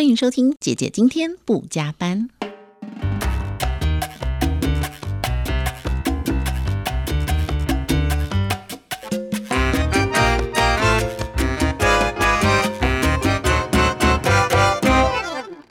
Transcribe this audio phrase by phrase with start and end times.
[0.00, 2.26] 欢迎收听姐姐今天不加班。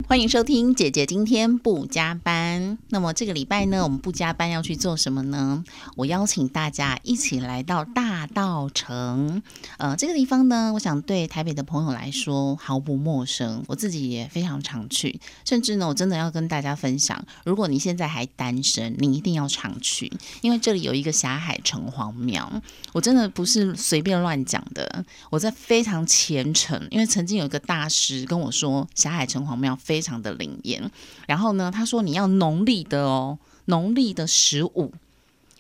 [0.08, 2.49] 欢迎收听姐姐今天不加班。
[2.90, 5.64] 那么这个礼拜呢，我们不加班要去做什么呢？
[5.96, 9.42] 我邀请大家一起来到大道城。
[9.78, 15.20] 呃，这个地方呢，我想对台北的朋友来说毫不陌生，我自己也非常常去。
[15.46, 20.12] 甚至呢，我真的要跟大家分享，如果你现在还单身，你一定要常去，
[20.42, 22.50] 因为这里有一个霞海城隍庙。
[22.94, 30.90] 我真的不是随便乱讲的，我在非常虔诚，因为曾经有一个大师跟我说，霞海城隍庙非常的灵验。
[31.28, 34.92] 然后呢，他说你要农历的哦，农历的十五，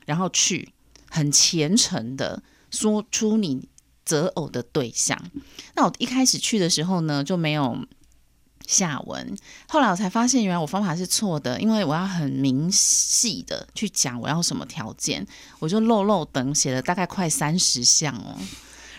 [0.05, 0.73] 然后去
[1.11, 3.67] 很虔诚的说出你
[4.03, 5.21] 择偶的对象。
[5.75, 7.77] 那我一开始去的时候呢，就没有
[8.65, 9.37] 下文。
[9.67, 15.25] 后来我才发现，原来我方法是错的，因为我要很明细的去讲我要什么条件，
[15.59, 18.35] 我就漏漏等写了大概快三十项哦。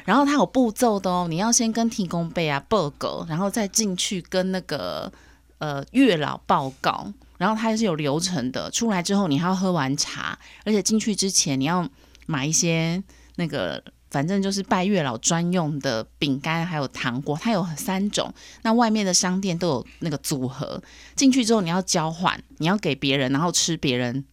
[0.05, 5.12] 然后它有步骤的哦，你要先跟提供备啊报告，然后再进去跟那个
[5.59, 8.70] 呃月老报告，然后它是有流程的。
[8.70, 11.88] 出来之后你还要喝完茶，而且进去之前你要
[12.27, 13.02] 买一些
[13.36, 13.82] 那个。
[14.12, 18.34] 反正就是拜月老专用的饼干，还有糖果，它有三种。
[18.62, 20.82] 那外面的商店都有那个组合，
[21.14, 24.25] 进去之后你要交换，你要给别人，然后吃别人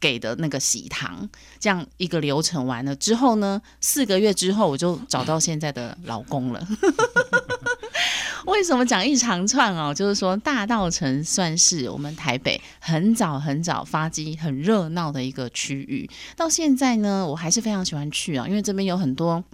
[0.00, 6.66] 给的那个喜糖，这样一个流程完了之后呢，四个月之后我就找到现在的老公了。
[8.46, 9.92] 为什么讲一长串哦？
[9.92, 16.08] 就是说大道城算是我们台北很早很早发迹、很热闹的一个区域。
[16.36, 19.44] 到现在呢，我还是非常喜欢去啊，因为这边有很多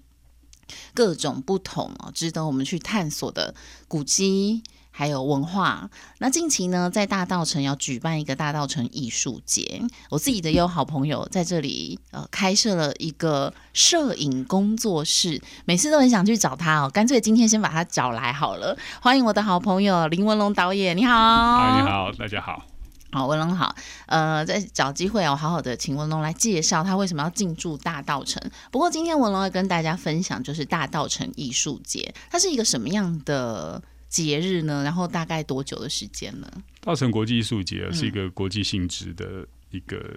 [0.94, 3.54] 各种不同哦，值得我们去探索的
[3.88, 4.62] 古迹。
[4.96, 18.78] 还有文化，那近期呢，在大道城要举办一个大道城艺术节，我自己的有好朋友在这里呃开设了一个摄影工作室，每次都很想去找他哦，干脆今天先把他找来好了。
[19.00, 21.58] 欢迎我的好朋友林文龙导演，你好。
[21.58, 22.62] 嗨，你好，大家好。
[23.10, 23.74] 好，文龙好。
[24.06, 28.40] 呃，在找机会哦，好好的请文龙来介绍他为什么要进驻大道城。
[28.70, 33.83] 不过今天文龙要跟大家分享，就是大道城艺术节，它是一个什么样的？
[34.08, 34.82] 节日呢？
[34.84, 36.50] 然后大概多久的时间呢？
[36.80, 40.16] 稻城国际艺术节是一个国际性质的一个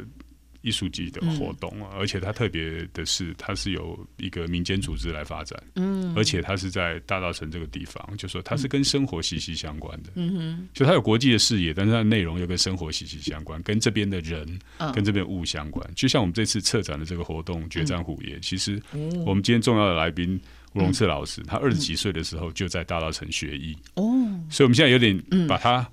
[0.61, 14.59] 艺术节的活动啊，而且它特别的是，它是由一个民间组织来发展，嗯，而且它是在大稻城这个地方，就说它是跟生活息息相关的，嗯哼，就它有国际的视野，但是它的内容又跟生活息息相关，跟这边的人，
[14.93, 15.89] 跟这边物相关。
[15.95, 18.81] 就像我们这次策展的这个活动《决战虎爷》，其实
[19.25, 20.39] 我们今天重要的来宾。
[20.77, 24.03] 吴龙次老师，他二十几岁的时候就在大稻城学艺哦，
[24.49, 25.89] 所以我们现在有点把他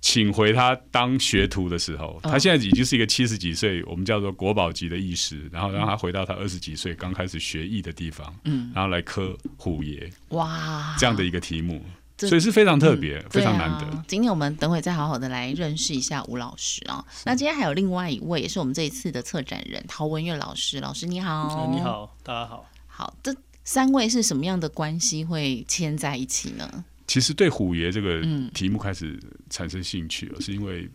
[0.00, 11.84] 请回他当学徒的时候，他现在已经是一个七十几岁，我们叫做国宝级的艺师，然后让他回到他二十几岁刚开始学艺的地方，嗯，然后来刻虎爷，哇，这样的一个题目，
[12.18, 14.04] 所以是非常特别，非常难得。
[14.08, 17.04] 今天我们等会再好好的来认识一下吴老师啊。
[17.24, 23.34] 那今天还有另外一位，也是我们这一次的策展人陶文月老师，老师你好，你好，大家好，好这。
[23.64, 26.84] 三位是什么样的关系会牵在一起呢？
[27.06, 28.22] 其实对虎爷这个
[28.54, 29.18] 题目开始
[29.50, 30.88] 产生兴趣了，是因为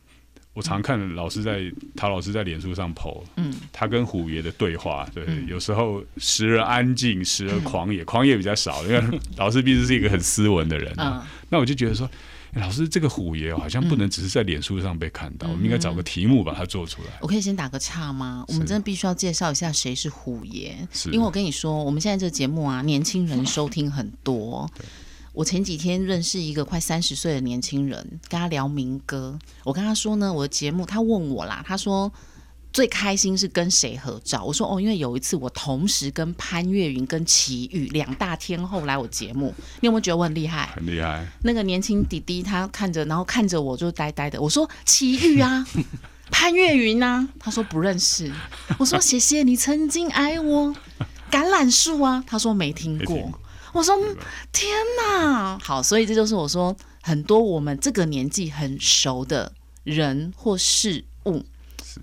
[0.54, 11.28] 我常看老师在陶老师在脸书上 po，嗯，他跟虎爷的对话，对，有时候时而安静，时而 狂野，狂野比较少，因为老师毕竟是一个很斯文的人啊。
[11.50, 12.10] 那我就觉得说。
[12.54, 17.10] 老师，这个虎爷好像不能只是在脸书上被看到，我们应该找个题目把它做出来。
[17.22, 18.44] 我可以先打个岔吗？
[18.48, 20.76] 我们真的必须要介绍一下谁是虎爷，
[21.12, 24.70] 因为我跟你说，我们现在这个节目啊，年轻人收听很多。
[25.34, 32.12] 我前几天认识一个快三十岁的年轻人，跟他聊民歌，我跟他说呢，我的节目，他问我啦，他说。
[32.74, 34.44] 最开心是跟谁合照？
[34.44, 40.68] 我说哦，因为有一次我同时跟潘越云跟齐豫两大天后来我节目，你有没有觉得我很厉害？
[40.76, 41.26] 很厉害。
[41.44, 44.40] 那个年轻弟弟他看着，然后看着我就呆呆的。
[44.40, 45.66] 我说齐豫啊，
[46.30, 48.32] 潘越云啊，他说不认识。
[48.78, 50.76] 我说谢谢你曾经爱我。
[51.30, 53.40] 橄榄树啊，他说没听过。
[53.74, 53.94] 我说
[54.54, 54.72] 天
[55.02, 59.52] 哪，好，所以这就是我说很多我们这个年纪很熟的
[59.84, 61.44] 人或事物。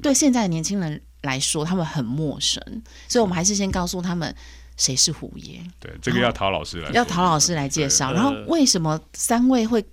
[0.03, 2.63] 对现在的年轻人来说，他们很陌生，
[3.09, 4.35] 所以我们还是先告诉他们
[4.77, 5.61] 谁是虎爷。
[5.81, 8.13] 对，这个要陶老师来，要陶老师来介绍。
[8.13, 9.85] 然后为什么三位会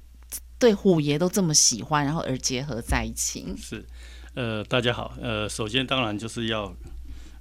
[0.60, 3.54] 对虎爷都这么喜欢，然后而结合在一起？
[3.58, 3.86] 是，
[4.34, 6.76] 呃，大家好，呃，首先当然就是要，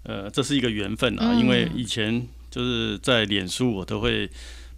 [0.04, 4.30] 呃，这是一个缘分啊，因为以前就是在脸书，我都会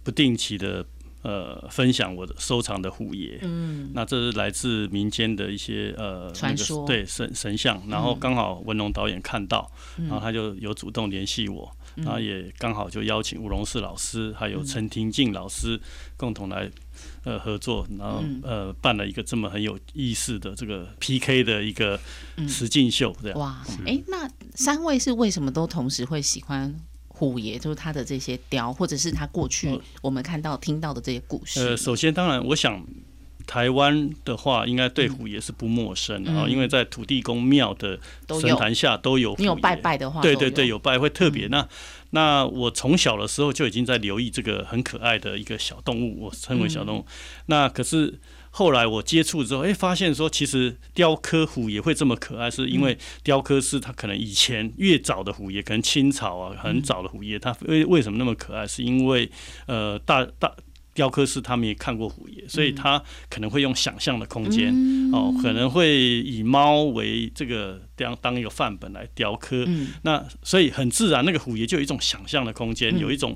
[0.03, 0.85] 不定期的
[1.23, 3.39] 呃分享我的收藏的虎爷。
[3.41, 7.81] 嗯，那这是来自民间的一些呃传说，对神神像。
[7.89, 15.81] 然后刚好文龙导演看到，然后他就有主动联系我，然后也刚好就邀请吴荣士老师还有陈廷敬老师
[16.15, 16.69] 共同来。
[17.23, 21.99] 呃，合作，然后呃，办了一个这么很有意思的这个 PK 的一个
[22.47, 23.39] 实境秀，这样。
[23.39, 26.73] 哇，哎，那三位是为什么都同时会喜欢
[27.31, 27.57] 虎爷？
[27.57, 31.59] 就是他的这些雕，或者是他过去我们看到、听到的这些故事。
[31.59, 32.85] 呃，首先，当然，我想。
[33.45, 37.99] 台湾的话，应该对虎爷是不陌生啊，因为在土地公庙的
[38.39, 39.35] 神坛下都有。
[39.37, 41.45] 你有拜拜的话，对对对，有拜会特别。
[41.47, 41.67] 那
[42.11, 47.05] 那我从小的时候就已经在留意这个很可爱的一个小动物，我称为小动物。
[47.47, 48.17] 那可是
[48.55, 58.67] 后来我接触之后，哎，发现说其实雕刻虎也会这么可爱，是因为雕刻师他可能以前越早的虎爷，可能清朝啊很早的虎爷，他为为什么那么可爱？
[58.67, 59.29] 是因为
[59.65, 60.53] 呃大大。
[60.95, 64.71] 雕刻师他们也看过虎爷，所以他可能会用想象的空间
[65.11, 69.67] 哦，可能会以猫为这个当当一个范本来雕刻。
[70.03, 73.35] 那所以很自然，那个虎爷就有一种想象的空间，有一种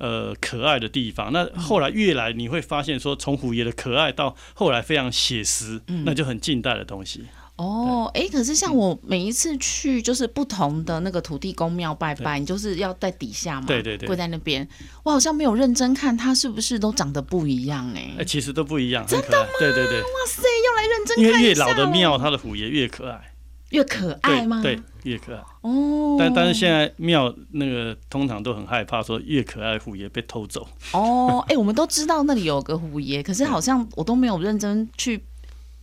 [0.00, 1.32] 呃可爱的地方。
[1.32, 7.26] 那后来越来你会发现，说从虎爷的可爱到后来非常写实，那就很近代的东西。
[7.56, 14.66] 哦，哎，可是像我每一次去，就是不同的那个土地公庙拜拜，你就是要在底下嘛，对对对，跪在那边。
[15.02, 17.86] 我好像没有认真看，它是不是都长得不一样？
[17.94, 19.46] 哎，哎，其实都不一样，真的吗？
[19.58, 23.34] 对对对，哇塞，要来认真看因为越老的庙，它的虎爷越可爱，
[23.72, 24.62] 越可爱吗？
[24.62, 25.42] 对，越可爱。
[25.62, 30.66] 哦，但但是现在庙那个通常都很害怕，说越可爱虎爷被偷走。
[30.92, 35.22] 哦，哎，我们都知道那里有个虎爷， 可是好像我都没有认真去。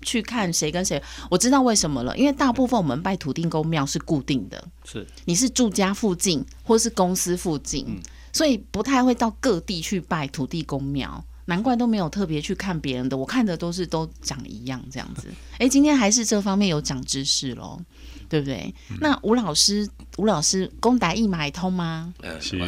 [0.04, 8.00] 去看谁跟谁，我知道为什么了，因为大部分我们拜土地公庙是固定的，是你是住家附近或是公司附近，
[8.32, 15.30] 所以不太会到各地去拜土地公庙，难怪都没有特别去看别人的，我看的都是都长一样这样子。
[15.58, 17.82] 哎，今天还是这方面有长知识喽，
[18.30, 18.74] 对不对？
[19.00, 22.14] 那吴老师，吴老师，公台义买通吗？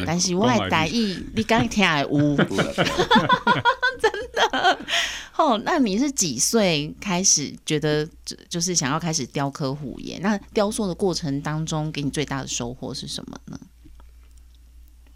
[0.06, 2.36] 但是我台义，你刚听还无，
[4.00, 4.78] 真的。
[5.36, 10.18] 哦，那你是几岁开始觉得就就是想要开始雕刻虎爷？
[10.18, 13.58] 那雕塑的过程当中，给你最大的收获是什么呢？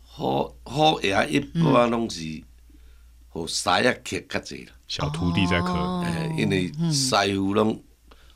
[0.07, 2.43] 虎虎爷一般拢是
[3.29, 6.05] 和师爷刻较济啦，小徒弟在刻，
[6.39, 7.83] 因为师傅拢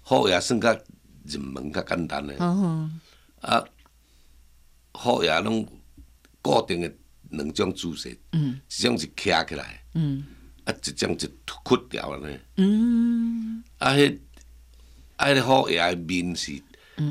[0.03, 0.77] 虎爷算较
[1.29, 2.35] 入门较简单的，
[3.41, 3.65] 啊，
[4.93, 5.67] 虎爷拢
[6.43, 6.93] 固定的
[7.31, 9.83] 两种姿势，一种是徛起来。
[10.65, 12.39] 啊，一种是屈掉了呢。
[12.57, 13.63] 嗯。
[13.79, 14.19] 啊，迄
[15.17, 16.61] 啊，迄虎爷面是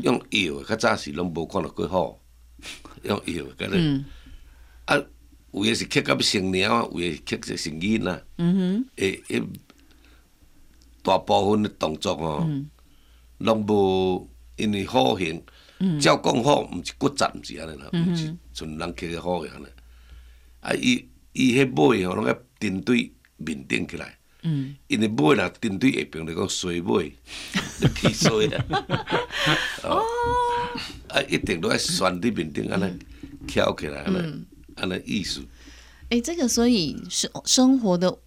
[0.04, 2.20] 用摇的，较早时拢无看到过虎，
[3.04, 4.04] 用摇的，个咧。
[4.86, 4.96] 啊，
[5.52, 8.26] 有诶是刻到要成鸟啊，有诶是刻成成囡仔。
[8.38, 8.86] 嗯哼。
[8.98, 9.44] 诶，迄
[11.02, 12.48] 大部分的动作哦，
[13.40, 15.44] 拢无因为虎形。
[15.80, 16.00] 嗯。
[16.00, 19.74] 照讲好，毋是骨站，毋是安尼啦，毋是像人刻诶虎样咧。
[20.60, 23.12] 啊，伊伊迄尾吼，拢爱针对。
[23.40, 27.14] 面顶起来，嗯，因为尾啦，针对下边来讲，水尾，
[28.02, 28.66] 起水啊，
[29.84, 30.02] 哦，
[31.10, 32.98] 啊，一定都要旋伫面顶安尼
[33.48, 34.44] 翘起来，安尼，
[34.76, 35.40] 安尼意思。
[36.10, 38.18] 哎，这个所以生生活的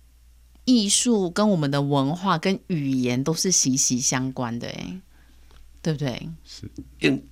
[0.71, 5.01] 艺术跟我们的文化跟语言都是息息相关的，哎，
[5.83, 6.29] 对不对？
[6.45, 7.23] 是应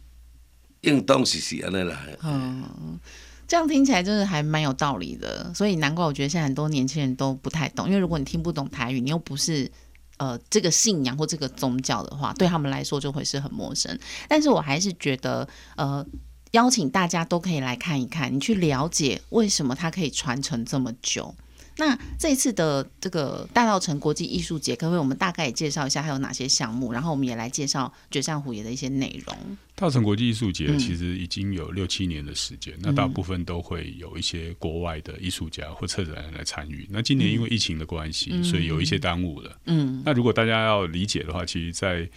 [0.80, 2.98] 应当是是安尼啦，嗯。
[3.46, 9.72] 这样听起来就是还蛮有道理的，所以难怪我觉得现在很多年轻人都不太懂，因为如果你听不懂台语，你又不是
[10.18, 13.98] 呃这个信仰或这个宗教的话，对他们来说就会是很陌生。
[14.28, 16.04] 但是我还是觉得，呃，
[16.50, 21.34] 邀请大家都可以来看一看，你去了解为什么它可以传承这么久。
[21.78, 26.92] 那这一次的这个大稻城国际艺术节，可不可以我们大概也介绍一下还有哪些项目？
[26.92, 29.36] 然后我们也来介绍绝善虎爷的一些内容。
[29.76, 36.84] 大稻城国际艺术节其实已经有六七年的时间，那大部分都会有一些国外的艺术家或策展人来参与。
[36.90, 39.56] 那今年因为疫情的关系，所以有一些耽误了。
[39.66, 42.10] 嗯，那如果大家要理解的话，其实，在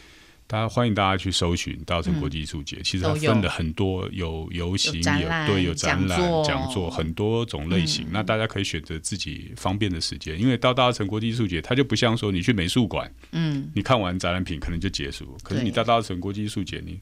[0.51, 8.05] 大家欢迎大家去搜寻大城国际艺术节，其实它分了很多，有游行，有对，有展览、讲座，很多种类型。
[8.11, 15.37] 那大家可以选择自己方便的时间，因为到大城国际艺术节，它就不像说你去美术馆，嗯，你看完展览品可能就结束。
[15.41, 16.99] 可是你到大城国际艺术节，你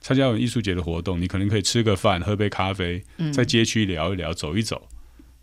[0.00, 4.88] 参加完艺术节的活动，你可能可以吃个饭，喝杯咖啡，在街区聊一聊，走一走。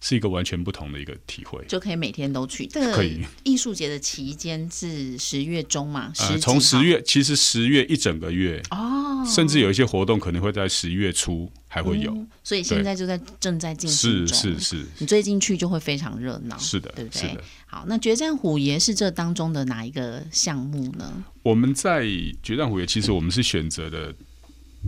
[0.06, 2.68] 是一个完全不同的一个体会，就可以每天都去。
[2.68, 3.06] 这个
[3.44, 6.12] 艺术节的期间是十月中嘛？
[6.20, 12.14] 呃，从十月，其实十月一整个月哦，甚至有一些活动可能会在十一月初还会有。
[12.44, 14.38] 所以现在就在正在进行中。
[14.38, 16.58] 是是是，你最近去就会非常热闹。
[16.58, 17.38] 是的，对不对？
[17.66, 21.24] 好，那决战虎爷是这当中的哪一个项目呢？
[21.44, 22.06] 我们在
[22.44, 24.14] 决战虎爷，其实我们是选择的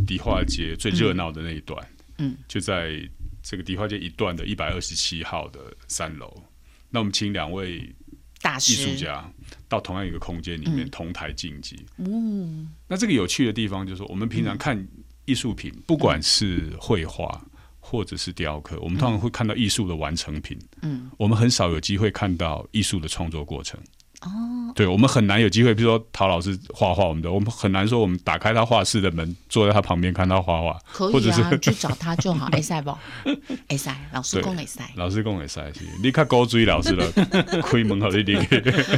[0.05, 1.87] 迪化街最热闹的那一段。
[2.17, 2.99] 嗯，就在
[3.47, 6.43] 这个迪化街一段的一百二十七号的三楼。
[6.89, 7.87] 那我们请两位
[8.41, 9.31] 大艺术家
[9.69, 11.85] 到同样一个空间里面同台竞技。
[11.97, 14.87] 嗯，那这个有趣的地方就是，我们平常看
[15.25, 17.45] 艺术品，不管是绘画
[17.79, 20.57] 或者是雕刻，我们通常会看到艺术的完成品。
[20.81, 23.79] 嗯，我们很少有机会看到艺术的创作过程。
[24.25, 32.47] 哦，对，我们很难有机会，比如说陶老师画画，我们的我们很难说，我们打开他画室的门，坐在他旁边看他画画，可以啊，去找他就好。
[32.53, 32.89] 哎塞不？
[33.67, 37.11] 哎塞，老师公哎塞，老师公哎塞，你看高追老师了，
[37.61, 38.45] 开门好一点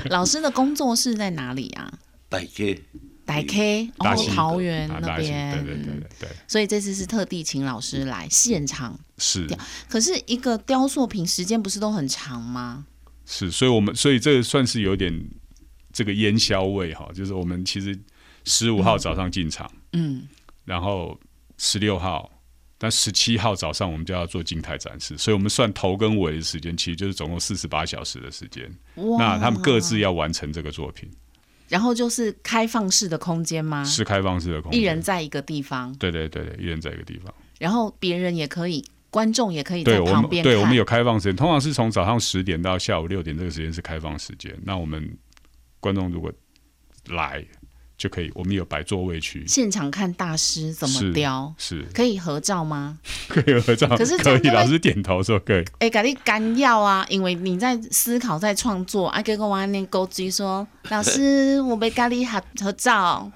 [0.09, 1.91] 老师的工作室在哪里啊？
[2.29, 2.83] 大 K，
[3.25, 6.29] 大 K，哦，桃园那边，对对对对对。
[6.47, 9.45] 所以这次是特地请老师来现场是，
[9.89, 12.85] 可是一个雕塑品时间不是都很长吗？
[13.29, 15.13] 是，所以我们所以这算是有点
[15.91, 17.99] 这个烟硝味哈，就是我们其实
[18.45, 20.25] 十五号早上进场，嗯，
[20.63, 21.19] 然后
[21.57, 22.31] 十六号，
[22.77, 28.71] 但十七号早上我们就要做静态展示，所以我们算头跟尾的时间，其实就是总共四十八小时的时间。
[29.19, 31.09] 那他们各自要完成这个作品，
[31.67, 33.83] 然后就是开放式的空间吗？
[33.83, 35.93] 是开放式的空间，一人在一个地方。
[35.97, 38.85] 对对对对，一人在一个地方，然后别人也可以。
[39.09, 44.53] 观众也可以在旁边对，我们有开放时间，通常是从早上十点到下午六点，这个时间是开放时间。
[44.63, 45.17] 那我们
[45.79, 46.31] 观众如果
[47.09, 47.43] 来
[47.97, 52.99] 就可以，我们有摆座位区，现场看大师怎么雕，是 可以合照吗？
[53.27, 55.65] 可以合照，可是可以，老师点头说可以。
[55.79, 59.07] 哎，给你干要啊，因为你在思考，在创作。
[59.07, 63.31] 啊，给我往那勾机说， 老师，我被咖喱合合照。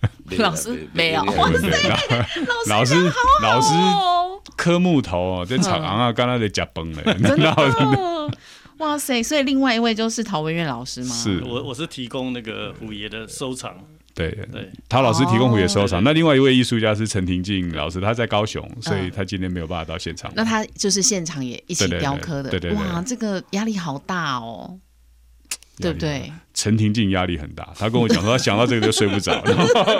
[0.38, 1.68] 老师没有，哇塞，
[2.68, 2.94] 老师
[3.42, 3.68] 老师
[4.56, 8.30] 磕木头哦，在场啊，刚刚在夹崩了，真的，
[8.78, 11.14] 哇塞，所以另外一位就是陶文苑老师吗？
[11.14, 13.74] 是我我是提供那个虎爷的收藏，
[14.14, 24.78] 对对，陶老师提供虎爷收藏，那另外一位艺术家是陈廷静老师，他在高雄，所以他今天没有办法到现场，那他就是现场也一起雕刻的，对对，哇，这个压力好大哦。
[25.78, 26.32] 对不对？
[26.54, 29.44] 陈廷静压力很大，他跟我讲说，他想到这个就睡不着。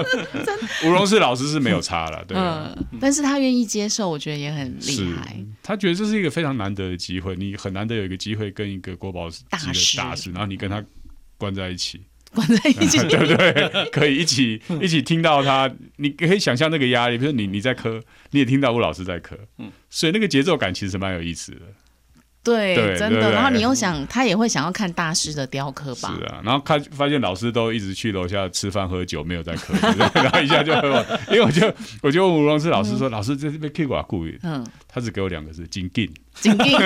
[0.85, 2.37] 吴荣世老师是没有差了，对。
[2.37, 5.37] 嗯，但是他愿意接受，我觉得也很厉害。
[5.63, 9.59] 他觉得这是一个非常难得的机会，你很难得有一个机会跟一个国宝级的
[9.99, 10.83] 大师，然后你跟他
[11.37, 12.01] 关在一起，
[12.33, 13.91] 关在一起， 对不对？
[13.91, 17.19] 可以一起一起听到他，你可以想象那个压力。
[17.19, 21.61] 比如你你在磕，你也听到吴老师在磕，嗯，所以那个节奏感其实蛮有意思的。
[22.55, 23.33] 对，真的。
[23.33, 26.15] 然后你又想，他也会想要看大师的雕刻吧？
[26.17, 26.41] 是啊。
[26.45, 29.75] 然后看发现老师都一直去楼下吃饭喝酒，没有在刻，
[30.15, 31.05] 然后一下就喝完。
[31.29, 36.77] 因为我就我就问吴老师，老师说：“老师这是被 K 挂故意。”嗯，他只给我两个字：“紧进，紧进。”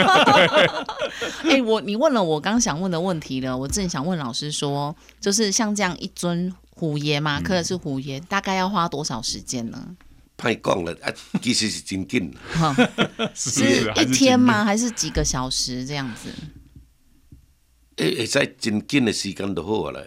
[1.44, 3.56] 哎，我你问了我刚想问的问题了。
[3.56, 9.78] 我正想问老师说，就是像这样一尊虎爷嘛，刻的是虎爷，大概要花多少时间呢？
[10.40, 12.32] 太讲了啊， 其实是真紧，
[13.36, 14.64] 是一天吗？
[14.64, 16.32] 还是几个小时这样子？
[17.96, 20.02] 诶，会使真紧的时间就好了。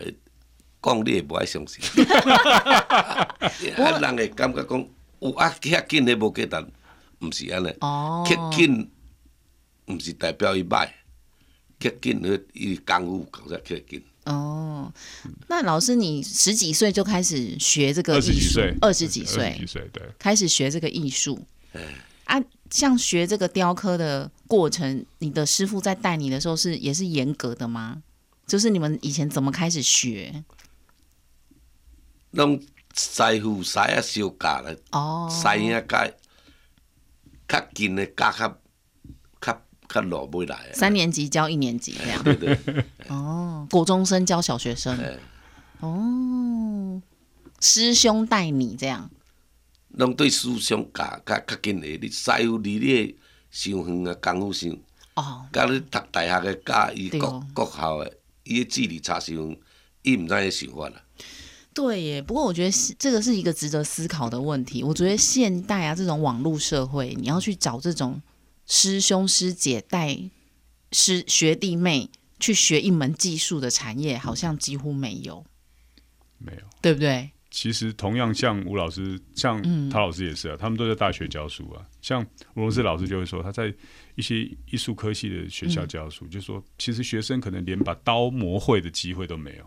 [0.82, 1.80] 讲你也不爱相信，
[3.78, 4.86] 啊，人会感觉讲
[5.20, 6.68] 有啊，遐紧的无简单，
[7.22, 7.70] 毋是安尼。
[7.80, 8.92] 哦，紧
[9.86, 10.90] 毋是代表伊歹，
[11.80, 14.04] 较紧的伊功夫搞才较紧。
[14.25, 14.92] 哦，
[15.48, 18.62] 那老师，你十几岁就开始学这个艺术？
[18.80, 21.46] 二十几岁，二十几岁，对，开始学这个艺术。
[22.24, 28.01] 啊，像学这个雕刻的过程，你的师傅在带你的时候是也是严格的吗？
[28.48, 30.44] 就是你们以前怎么开始学？
[32.32, 32.62] 拢
[32.96, 36.10] 师傅师啊，小教了哦，师啊教
[37.48, 38.58] 较近的教较。
[39.94, 42.22] 看老不会来，三年级教一年级这样。
[42.26, 42.58] 对对。
[43.10, 44.98] 哦，国中生教小学生。
[45.82, 47.00] 哦，
[47.60, 49.12] 师兄带你这样。
[49.90, 53.16] 拢对师兄教较较紧的，你师傅离你
[53.52, 54.76] 伤远啊，功夫伤。
[55.14, 55.46] 哦。
[55.54, 58.12] 甲你读大学的教伊国国校的，
[58.46, 59.58] 伊的距离差伤远，
[60.02, 61.04] 伊毋知影想法啦。
[61.72, 64.84] 对耶，不过我觉得这个是一个值得思考的问题。
[64.84, 68.20] 我觉得现代啊，这种网络社会，你要去找这种。
[68.74, 70.18] 师兄师姐带
[70.92, 75.46] 师学弟妹去学一门技术的产业，好像几乎没有，
[76.39, 77.30] 没有，对不对？
[77.51, 79.62] 其实同样像吴老师，像
[79.92, 81.86] 陶老师也是啊，他们都在大学教书啊。
[82.01, 82.25] 像
[82.56, 83.72] 吴龙志老师就会说，他在
[84.15, 89.65] 一些艺术科系的学校教书，就说其实学生可能连把刀磨会的机会都没有。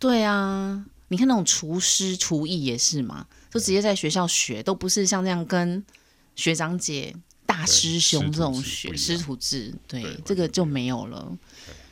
[0.00, 5.86] 对啊，你看那种厨师、厨艺也是嘛，就直接在学校学，都不是像这样跟
[6.34, 7.14] 学长姐、
[7.58, 11.36] 大师兄这种学师徒制，对，这个就没有了。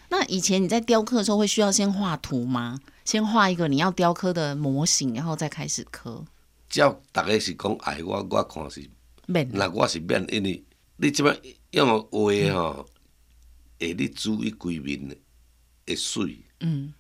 [0.08, 2.80] 那以前你在雕刻的时候会需要先画图吗？
[3.04, 6.24] 先画一个你要雕刻的模型，然后再开始刻。
[6.68, 8.88] 照大家是讲爱我，我看是
[9.26, 9.50] 免。
[9.52, 10.62] 那我是免，因为
[10.98, 11.36] 你即摆
[11.72, 12.08] 用画
[12.54, 12.88] 吼，
[13.80, 15.16] 会你注意规面
[15.84, 16.38] 会水。
[16.60, 16.94] 嗯。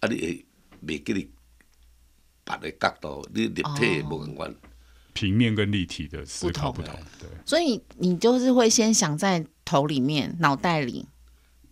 [0.00, 0.46] 啊，你会
[0.84, 1.30] 袂记你
[2.44, 4.52] 别个角度，你立体无共款。
[5.18, 7.28] 平面跟立体的思考不同，对。
[7.44, 11.06] 所以你就是会先想在头里面、脑袋里。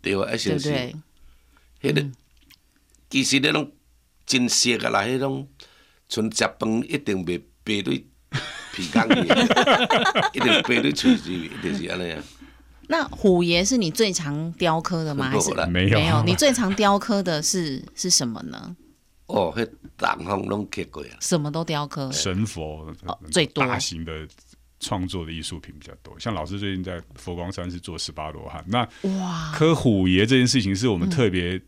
[0.02, 0.68] 对啊，一先是，
[1.80, 2.04] 迄个
[3.08, 3.70] 其实那种
[4.24, 5.46] 真实个啦，迄种
[6.08, 8.04] 像食饭一定袂白对
[8.72, 9.28] 皮缸里，
[10.34, 12.22] 一定白对嘴里，一定是安尼啊。
[12.88, 15.30] 那虎爷是你最常雕刻的吗？
[15.30, 15.98] 还是没有？
[15.98, 18.76] 没有，你最常雕刻的是是什么呢？
[19.26, 21.16] 哦，迄大方拢刻过啊。
[21.20, 22.10] 什么都雕刻。
[22.12, 22.92] 神佛
[23.30, 24.26] 最多大型的。
[24.78, 28.62] 创作的艺术品比较多，像老师最近在佛光山是做十八罗汉。
[28.68, 28.86] 那
[29.18, 31.58] 哇，科虎爷这件事情是我们特别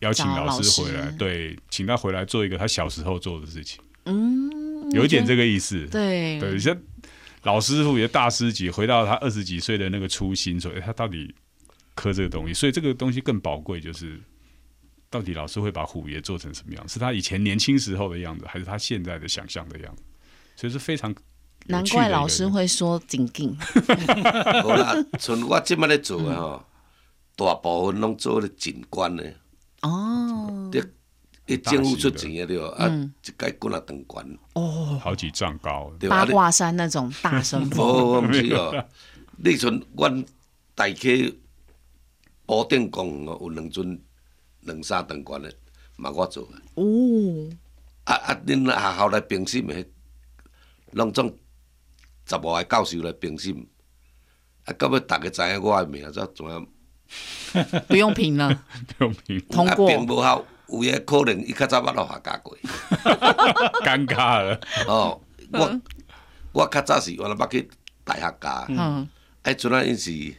[0.00, 3.78] 邀请老师回来，对，请他回来做一个他小时候做的事情。
[4.06, 5.86] 嗯，有一点这个意思。
[5.88, 6.74] 对对，像
[7.42, 11.32] 老师傅也大师级，回到他二十几岁的那个初心，说他到底
[11.94, 14.18] 刻这个东西，所以这个东西更宝贵，就是
[15.16, 16.86] 到底老师会把虎爷做成什么样？
[16.86, 20.02] 是他以前年轻时候的样子，还是他现在的想象的样子？
[20.56, 21.14] 所以是非常。
[21.68, 23.56] 难怪老师会说紧紧。
[24.62, 26.64] 好啦，像我即摆咧做诶吼，
[27.34, 29.34] 大部分拢做咧景观诶。
[29.80, 30.70] 哦。
[30.70, 30.86] 啲
[31.46, 32.86] 啲政府出钱诶对啊，
[33.24, 34.38] 一盖滚啊长悬。
[34.52, 35.00] 哦。
[35.02, 35.90] 好几丈高。
[36.08, 37.82] 八卦山那种大神佛。
[38.20, 38.86] 哦，毋是哦。
[39.38, 40.24] 你像阮
[40.74, 41.36] 大溪
[42.44, 43.98] 宝顶宫哦，有两尊
[44.66, 45.56] 两三长悬诶，
[45.96, 46.52] 嘛我做诶。
[46.74, 47.50] 哦。
[48.04, 48.34] 啊啊！
[48.46, 49.84] 恁学校来评审的，
[50.92, 51.34] 拢总。
[52.28, 53.54] 十五个教授来评审，
[54.64, 56.66] 啊，到尾逐个知影我的名，才怎样？
[57.86, 58.64] 不用评了，
[58.98, 59.86] 不用评，通过。
[59.88, 62.56] 评无效，有诶可能伊较早捌落下教过，
[63.86, 64.60] 尴尬了。
[64.88, 65.20] 哦，
[65.52, 65.80] 我
[66.52, 67.68] 我较早是原来捌去
[68.04, 69.08] 大学教，嗯，
[69.44, 70.34] 迄阵啊，因是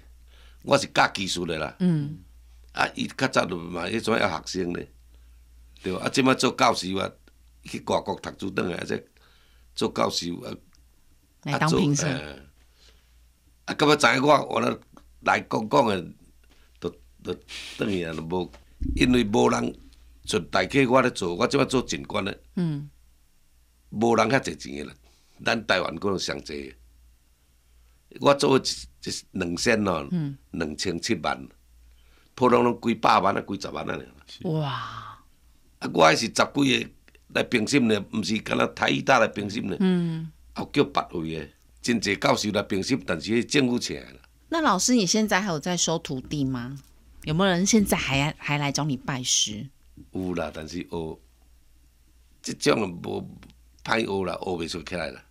[0.63, 2.18] 我是教技术的啦，嗯，
[2.78, 4.88] 啊，伊较早就嘛，迄阵要学生咧，
[5.82, 7.12] 对啊，即摆做教授啊，
[7.63, 9.02] 去外国读书转来，即
[9.74, 10.54] 做教授啊。
[11.44, 12.08] 来当评审。
[13.66, 14.78] 啊，到尾，知影我我咧
[15.22, 16.06] 来讲讲诶，
[16.80, 16.90] 都
[17.24, 17.36] 都
[17.78, 18.52] 等于啊，无，
[18.96, 19.76] 因为无人
[20.26, 22.90] 像大家我咧做，我即摆做警官咧，嗯，
[23.90, 24.94] 无人遐侪钱诶啦，
[25.44, 26.74] 咱台湾可能上侪，
[28.20, 30.08] 我做一一两千咯，
[30.52, 31.48] 两千七万，
[32.38, 34.00] 普通拢几百万啊，几十万啊，
[34.43, 34.69] 哇！
[35.80, 36.89] 啊，我还是十几个
[37.30, 40.32] 来评审呢，毋是敢那台艺大来评审呢，嗯。
[40.54, 41.50] 哦，叫别位的，
[41.82, 44.21] 真济教授来评审，但是政府请啦。
[44.50, 46.78] 那老师，你现在还有在收徒弟吗？
[47.23, 49.67] 有没有人现在还还来找你拜师？
[50.12, 51.19] 有啦，但是学
[52.43, 53.28] 即种无
[53.84, 55.23] 歹学啦，学袂出起来啦。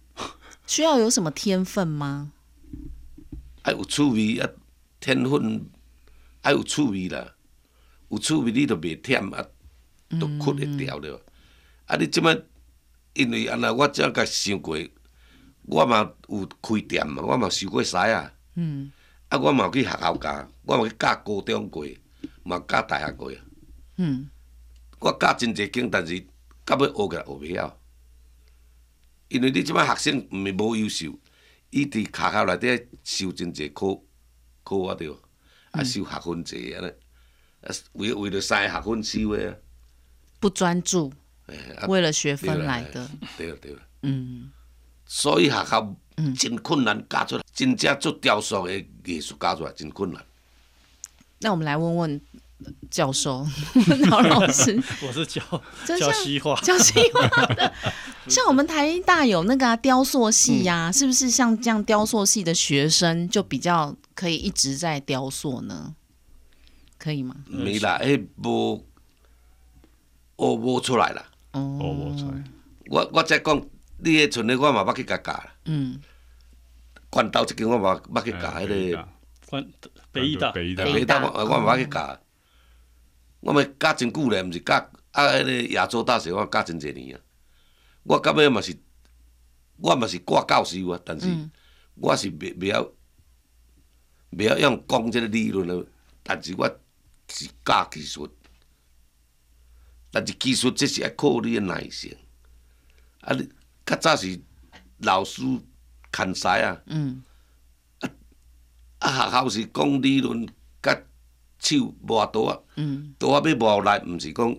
[0.67, 2.33] 需要有什么天分吗？
[3.63, 4.51] 爱有趣味啊，
[4.99, 5.65] 天分
[6.47, 7.35] 爱有趣味啦，
[8.09, 9.45] 有趣味你都袂忝啊，
[10.21, 11.21] 都哭会掉了。
[11.87, 12.41] 啊，你即摆
[13.15, 14.79] 因为安那，我只甲想过。
[15.65, 18.33] 我嘛有开店嘛，我嘛收过师啊。
[18.55, 18.93] 嗯。
[19.29, 21.85] 啊，我嘛去学校教，我嘛去教高中过，
[22.45, 23.37] 嘛教大学过啊。
[23.97, 24.31] 嗯。
[25.01, 26.25] 我教真侪经，但是
[26.65, 27.81] 到尾学起来学袂晓。
[29.31, 31.19] 因为你即摆学生毋是无优秀，
[31.71, 34.01] 伊伫学校内底修真侪课
[34.63, 35.21] 课啊着，
[35.77, 36.89] 啊修学分济安尼，
[37.67, 39.55] 啊为为了三个学分收诶啊。
[40.41, 41.13] 不专注。
[41.89, 43.09] 为了学分来的。
[43.37, 43.81] 对了对了。
[44.03, 44.51] 嗯。
[45.07, 45.97] 所以学校
[46.37, 50.25] 真困难教出来，真正做雕塑的艺术教出来真困难。
[51.39, 52.21] 那我们来问问
[52.91, 53.47] 教授
[54.09, 55.41] 老 老师，我是教
[55.87, 57.73] 教西化，教西化的。
[58.27, 65.95] 像我们台大有那个雕塑系呀，是不是像这样雕塑系的学生就比较可以一直在雕塑呢？
[66.99, 67.37] 可以吗？
[67.47, 68.85] 没啦，哎，无，
[70.37, 71.31] 学无出来啦。
[71.53, 72.43] 哦，学无出来。
[72.87, 73.65] 我我再讲。
[73.99, 75.55] 你迄阵咧，我嘛捌去教教啦。
[75.65, 75.99] 嗯。
[77.09, 79.09] 关刀一间我嘛捌去教，迄个。
[79.49, 79.67] 关
[80.13, 80.53] 北医大。
[80.53, 80.85] 北医大。
[80.85, 82.21] 北医大我我嘛捌去教。
[83.41, 84.75] 我咪教真久咧，毋是教
[85.13, 85.25] 啊！
[85.29, 87.21] 迄个亚洲大学我教真侪年啊。
[88.03, 88.77] 我到尾嘛是，
[89.79, 91.27] 我嘛是挂教授啊，但是
[91.95, 92.87] 我是袂袂晓，
[94.37, 95.87] 袂晓用讲即个理论了。
[96.23, 96.69] 但是我
[97.29, 98.29] 是教技术。
[100.11, 102.17] 但是技术这是要靠你的耐性。
[103.21, 103.49] 啊，你
[103.85, 104.41] 较早是
[104.99, 105.43] 老师
[106.13, 107.23] 牵师啊，嗯，
[108.99, 110.49] 啊学校是讲理论，
[110.83, 110.97] 甲
[111.59, 114.57] 手磨刀啊，嗯，刀啊要磨来，毋是讲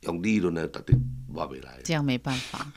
[0.00, 0.96] 用理论来绝对
[1.28, 1.80] 磨袂来。
[1.84, 2.72] 这样没办法，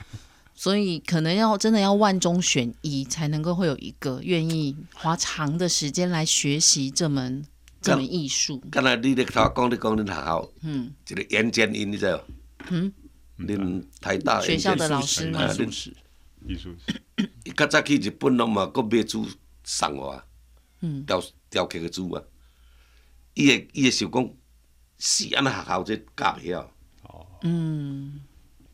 [0.55, 7.45] 所以可能要真的要万中选一，才能够会有一个愿意花长的时间来学习这门
[7.81, 8.63] 这门艺术。
[8.71, 12.23] 刚才你咧头讲你讲恁学校，嗯，一个严建英，你知道？
[12.69, 12.91] 嗯，
[13.37, 15.93] 恁台大学校的老师吗啊艺术史，
[16.47, 16.75] 艺术
[17.43, 19.27] 伊较早去日本拢嘛，搁买珠
[19.65, 20.25] 送我啊，
[20.79, 22.23] 嗯雕雕刻的珠啊。
[23.33, 24.29] 伊会伊会想讲，
[24.97, 26.71] 是安尼学校这教袂晓。
[27.41, 28.21] 嗯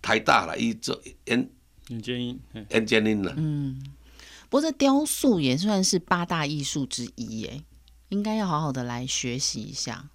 [0.02, 1.50] 台大啦，伊做严
[1.92, 3.84] 林建英，嘿严建英啦，嗯，
[4.50, 7.64] 不过这雕塑也算是八大艺术之一耶，
[8.08, 10.10] 应该要好好的来学习一下，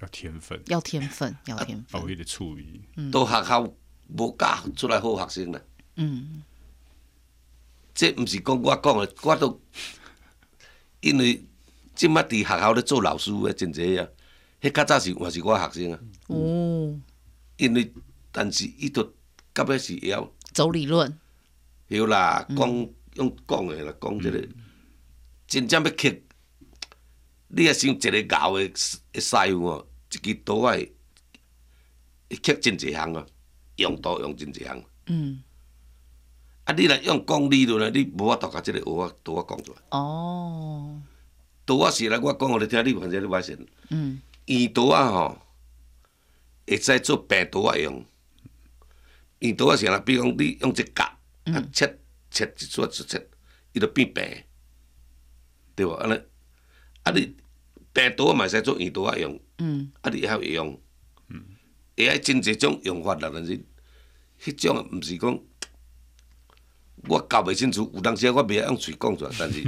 [0.00, 2.00] 要天分，要天分，要天分。
[2.00, 2.80] 要有迄个处理。
[3.10, 3.60] 都学校
[4.08, 5.60] 无教出来好学生啦。
[5.96, 6.42] 嗯
[7.94, 9.60] 这毋是讲我讲的，我都
[11.00, 11.44] 因为
[11.94, 14.08] 即摆伫学校咧做老师的真侪啊，
[14.62, 16.98] 迄较早是嘛是我学生啊，哦，
[17.58, 17.92] 因为
[18.32, 19.02] 但是伊都
[19.54, 21.18] 到尾是会晓走理论，
[21.86, 24.48] 对啦，讲用讲的啦，讲即、个
[25.46, 26.16] 真正要刻，
[27.48, 28.66] 你也想一个熬的
[29.12, 30.94] 的师傅哦，一支刀啊会
[32.30, 33.26] 会刻真济项啊，
[33.76, 34.82] 用刀用真济项。
[35.08, 35.42] 嗯
[36.64, 39.78] 啊，你若用讲理论啊，你无法度甲即个学啊刀啊讲出来。
[39.90, 41.02] 哦，
[41.66, 43.68] 刀啊是来，我讲互你听，你反正你歹信。
[43.90, 45.38] 嗯圆刀啊吼，
[46.66, 48.02] 会使做平刀啊用。
[49.40, 51.04] 圆刀啊是若比如讲你用一夹，
[51.44, 51.98] 啊切
[52.30, 53.20] 切一撮一撮，
[53.72, 54.24] 伊就变平，
[55.74, 55.90] 对无？
[55.92, 56.14] 安尼，
[57.02, 57.34] 啊你
[57.92, 60.80] 平刀啊嘛会使做圆刀啊用，嗯啊你还会用，
[61.96, 63.58] 会爱真侪种用法啦，但是
[64.42, 65.38] 迄种毋是讲。
[67.08, 69.62] 我搞袂清楚，有当时我袂晓用嘴讲出来，但是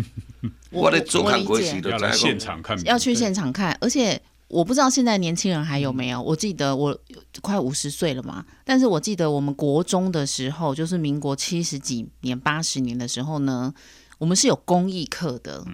[0.70, 6.20] 我咧做工过时就知影讲，要去现场看，而且我不知道现在年轻人还有没有。
[6.20, 6.98] 我记得我
[7.42, 13.72] 快五十岁了嘛，但是我记得我们国中的时候，就是民国七十几年、八十年的时候呢，
[14.18, 15.64] 我们是有工艺课的。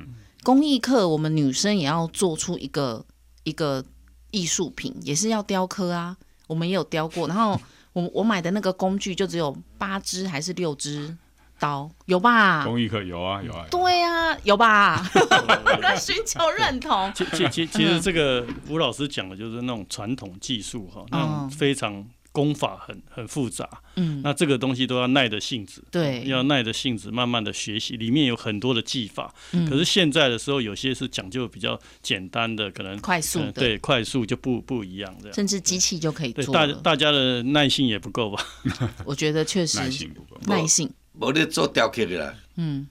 [0.43, 3.07] 工艺课，我们女生也要做出一个
[3.45, 3.83] 一个
[4.31, 6.17] 艺术品，也是要雕刻啊。
[6.47, 7.59] 我们也有雕过，然后
[7.95, 11.17] 我我买的那个工具就只有八支还是六支
[11.65, 12.63] 刀，有吧？
[12.63, 15.03] 公益课有啊有啊，对啊、有吧？
[15.15, 17.11] 我 在寻求认同。
[17.15, 29.33] 其其其其实这个吴老师讲的就是那种传统技术哈，那种非常功法很很复杂，嗯，那这个东西都要耐着性子，对，要耐着性子慢慢的学习，里面有很多的技法。
[29.53, 35.35] 嗯可是现在的时候，有些是讲究比较简单的，可能快速的，对快速就不不一样这样。
[35.35, 36.67] 甚至机器就可以做大。
[36.83, 38.45] 大家的耐性也不够吧？
[39.07, 40.39] 我觉得确实耐心不够。
[40.47, 42.87] 耐性，无咧做雕刻的啦，嗯。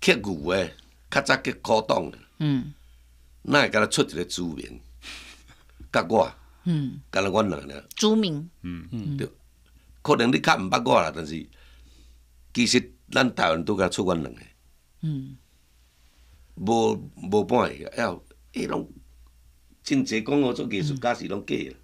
[0.00, 0.70] 刻牛的，
[1.10, 2.72] 较早刻古董的，嗯。
[3.42, 4.80] 哪会敢若出一个朱明？
[5.90, 6.30] 甲我，
[6.64, 7.74] 嗯，敢若阮两个。
[7.74, 8.50] 尔，朱明，
[10.02, 11.46] 可能你较毋捌我啦，但是
[12.52, 14.40] 其实咱台湾都甲出阮两个，
[15.02, 15.36] 嗯，
[16.56, 16.92] 无
[17.30, 18.22] 无半个，要
[18.52, 18.88] 伊拢
[19.82, 21.74] 真济讲我做艺术家是拢假的。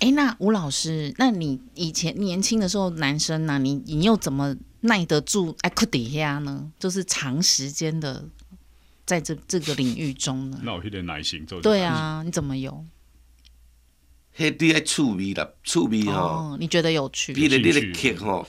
[0.00, 6.70] 哎，那吴老师，那你以前年轻的时候，男生呢、你你又怎么耐得住哎库底下呢？
[6.78, 8.22] 就是长时间的
[9.06, 10.60] 在这这个领域中呢？
[10.62, 11.60] 那我有点耐心做。
[11.60, 12.84] 对，啊，你怎么有？
[14.36, 17.32] 迄你爱趣味啦，趣味吼，哦，你觉得有趣？
[17.32, 18.48] 比如你咧兴趣刻吼，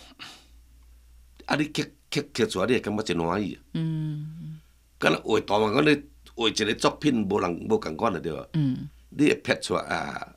[1.45, 3.59] 啊你刻刻刻出来，你会感觉真欢喜。
[3.73, 4.59] 嗯
[4.97, 6.03] 敢若画大嘛，讲你
[6.35, 8.45] 画一个作品，无人无共款的对吧？
[8.53, 10.35] 嗯你会撇出来啊，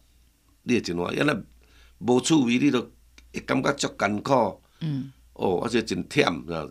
[0.63, 1.21] 你会真欢喜。
[1.21, 1.43] 啊，那
[2.07, 2.83] 无趣味，你都
[3.33, 4.61] 会感觉足艰苦。
[4.81, 6.68] 嗯哦，而且真忝，啊，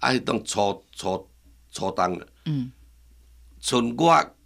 [0.00, 1.28] 啊，迄种粗粗
[1.70, 2.28] 粗重的。
[2.46, 2.72] 嗯。
[3.60, 4.36] 像我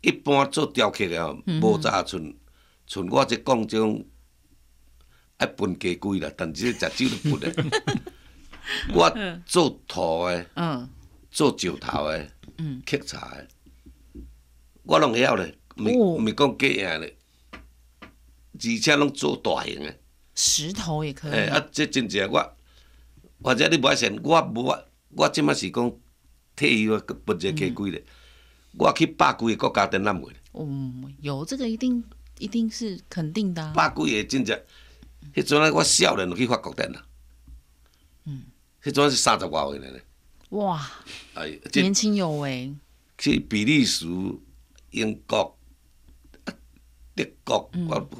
[0.00, 2.34] 一般做雕刻的吼，无早像
[2.86, 4.02] 像我这讲这种
[5.36, 7.54] 爱分家规啦，但是食酒就分的。
[8.94, 9.10] 我
[9.44, 10.88] 做土的，嗯。
[11.30, 12.82] 做石头的，嗯。
[12.86, 13.46] 刻茶的，
[14.84, 15.98] 我拢会晓咧，毋是哦。
[16.16, 17.16] 毋是讲假样咧，
[18.00, 19.94] 而且拢做大型的。
[20.34, 21.32] 石头也可以。
[21.32, 22.56] 诶、啊，这真正我，
[23.42, 25.92] 或者你无爱信，我无我我即摆是讲
[26.56, 28.04] 退休的分一个家规咧，
[28.78, 32.02] 我去百几个国家展览过咧，嗯，有这个一定
[32.38, 33.72] 一定是肯定的、啊。
[33.74, 34.60] 百几个真正，
[35.34, 37.04] 迄阵啊，我少年就去法国展啦。
[38.24, 38.44] 嗯。
[38.82, 40.02] 迄阵是三十外岁咧，
[40.50, 40.90] 哇，
[41.34, 42.74] 哎，年轻有为。
[43.18, 44.06] 去比利时、
[44.92, 45.58] 英国、
[46.44, 46.54] 啊
[47.14, 48.10] 德国，我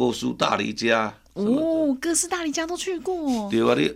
[0.00, 3.50] 哥斯大黎加，哦，哥斯大黎加都去过。
[3.50, 3.94] 对啊，你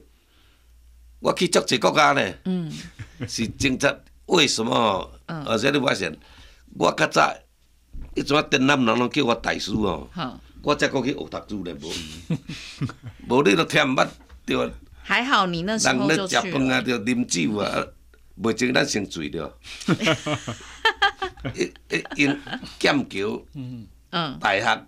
[1.18, 2.34] 我去足济国家呢。
[2.44, 2.70] 嗯。
[3.26, 5.10] 是政策为什么？
[5.24, 6.14] 而且你发现，
[6.76, 7.34] 我较早，
[8.14, 10.06] 一阵啊，电南人拢叫我大师哦。
[10.60, 11.90] 我才过去学读书咧，无，
[13.26, 14.06] 无你都听毋捌，
[14.44, 14.70] 对啊。
[15.02, 17.86] 还好你那时候就去人咧食饭啊，着啉酒啊，
[18.42, 19.58] 袂情咱先醉着。
[21.54, 22.38] 一一因
[22.78, 23.42] 剑桥
[24.38, 24.86] 大学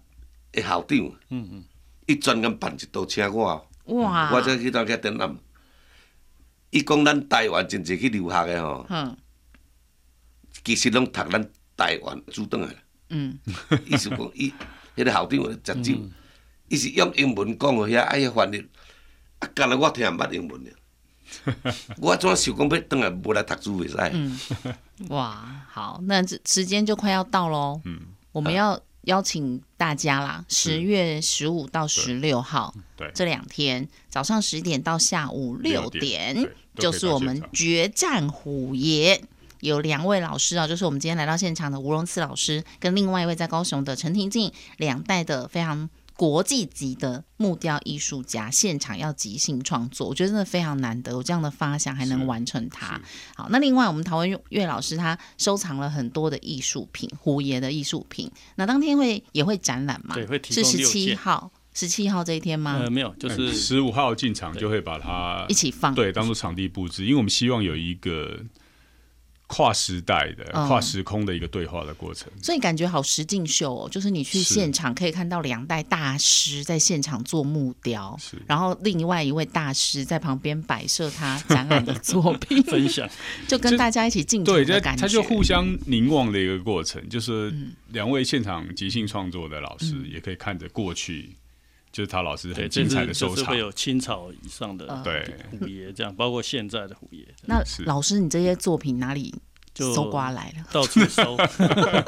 [0.57, 0.99] 的校长，
[1.31, 1.65] 嗯嗯
[2.07, 5.37] 伊专工办一道请我，我才去当去展览。
[6.71, 8.87] 伊讲咱台湾真侪去留学的吼，
[10.65, 12.75] 其实拢读咱台湾主动的。
[13.11, 13.39] 嗯，
[13.87, 14.53] 意思讲 伊
[14.97, 15.39] 迄个校长
[15.77, 16.01] 食酒，
[16.69, 18.59] 伊是用英文讲个遐，哎呀翻译，
[19.39, 20.71] 啊，干了我听毋捌英文的。
[21.99, 23.97] 我怎想讲要倒来无来读书袂使？
[25.09, 27.81] 哇，好，那这时间就快要到喽。
[27.85, 28.01] 嗯，
[28.33, 39.21] 我们要邀请大家啦，十月十五到十六号，对，这两天早上十点到下午六点，就是我们决战虎爷，
[39.61, 45.91] 有两位老师啊，就是我们今天来到现场的吴荣赐老师，跟另外一位在高雄的陈廷敬，两代的非常。
[46.17, 53.01] 国际级的木雕艺术家现场要即兴创作，我觉得真的非常难得，有这样的发想还能完成它。
[53.35, 58.31] 好，那另外我们陶文岳老师他收藏了很多的艺术品，胡爷的艺术品。
[58.55, 60.15] 那当天会也会展览吗？
[60.15, 62.79] 对，会是十七号，十七号这一天吗？
[62.83, 68.41] 呃，没有，就是十五号进场就会把它一起放，对，当做场地布置，因为我们希望有一个。
[69.49, 73.89] 跨时代的、跨时空的一个对话的过程，所以感觉好实境秀哦。
[73.89, 83.09] 就是你去现场可以看到两代大师在现场做木雕，然后另外一位大师在旁边摆设他展览的作品 分享，
[83.47, 87.09] 就跟大家一起进对，的感觉，他就互相凝望的一个过程。
[87.09, 87.55] 就是
[87.93, 91.37] 两位现场即兴创作的老师也可以看着过去。
[91.97, 97.27] 就是他老师很精彩的收藏，会有清朝以上的对虎爷这样，包括现在的虎爷。
[97.47, 99.35] 那老师，你这些作品哪里
[99.75, 100.67] 搜刮来了？
[100.71, 101.39] 到处搜，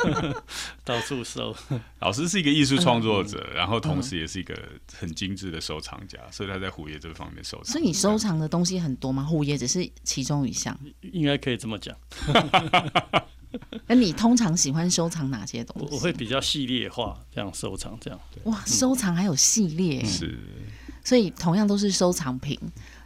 [0.84, 1.56] 到处搜。
[2.00, 4.54] 老师是一个艺术创作者，然后同时也是一个
[4.94, 7.72] 很精致的收藏家，所以他在虎爷这方面收藏。
[7.72, 9.24] 所以你收藏的东西很多吗？
[9.24, 11.96] 虎爷只是其中一项，应该可以这么讲。
[13.86, 15.94] 那你通常喜欢收藏哪些东西？
[15.94, 18.20] 我会比较系列化这样收藏，这样。
[18.44, 20.38] 哇，收藏还有系列，是。
[21.04, 22.58] 所以同样都是收藏品。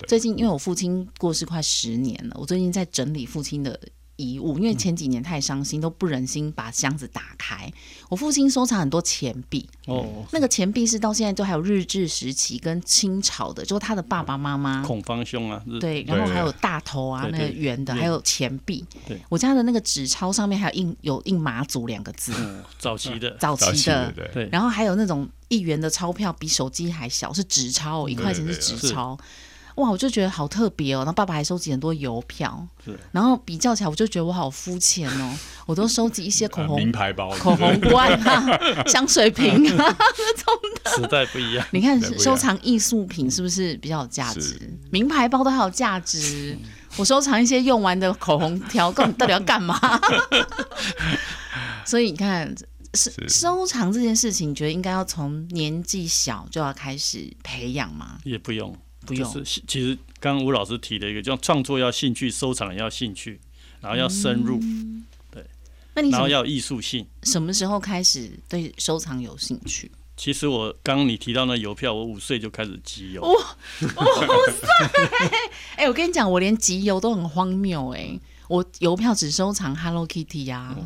[0.08, 3.78] 最近因为我父亲过世快十年了，我最近在整理父亲的。
[4.22, 7.70] 遗物，因为前几年太伤心，都不忍心把箱子打开。
[8.08, 18.84] 我父亲收藏很多钱币，哦，那个钱币是到现在都还有日治时期跟清朝的，就是他的爸爸妈妈孔方兄啊，对，然后还有大头啊，那个圆的，还有钱币。
[19.08, 22.32] 对，我家的那个纸钞上面还有印有印马祖两个字，
[22.78, 24.48] 早期的，早期的，对。
[24.52, 29.18] 然后还有那种一元的钞票，比手机还小，是纸钞，一块钱是纸钞。
[29.76, 30.98] 哇，我就觉得好特别哦。
[30.98, 32.66] 然后爸爸还收集很多邮票，
[33.10, 35.38] 然后比较起来，我就觉得我好肤浅哦。
[35.66, 40.54] 我都收集一些口红、名牌包、口红罐啊、 香水瓶啊 那种
[40.84, 40.90] 的。
[40.90, 44.58] 时代不一样，你看收藏艺术品是不是比较有价值？
[44.90, 46.56] 名牌包都还有价值，
[46.96, 49.78] 我收藏一些用完的口红条，到底要干嘛？
[51.86, 52.52] 所以你看，
[52.94, 58.18] 收收藏这件事情，你觉得应该要从年纪小就要开始培养吗？
[58.24, 58.76] 也不用。
[59.06, 63.40] 不用，其实刚刚吴老师提了一个，叫创作要兴趣，收藏也要兴趣，
[63.80, 64.60] 然后要深入，
[65.30, 65.44] 对，
[65.94, 67.06] 那你然后要艺术性。
[67.24, 69.90] 什么时候开始对收藏有兴趣？
[70.16, 73.22] 其实我刚刚你提到那邮票，我五岁就开始集邮。
[73.22, 74.68] 哇，五岁！
[75.76, 80.76] 哎，我跟你讲，我连集邮都很荒谬哎，我邮票只收藏 Hello Kitty 呀，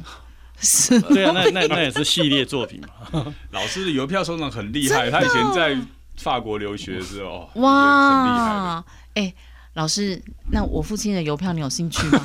[0.58, 3.34] 是，对啊，那那那也是系列作品嘛。
[3.50, 5.78] 老师的邮票收藏很厉害，他以前在。
[6.16, 9.32] 法国留学的时候，哇，哎，
[9.74, 12.22] 老师，那我父亲的邮票你有兴趣吗？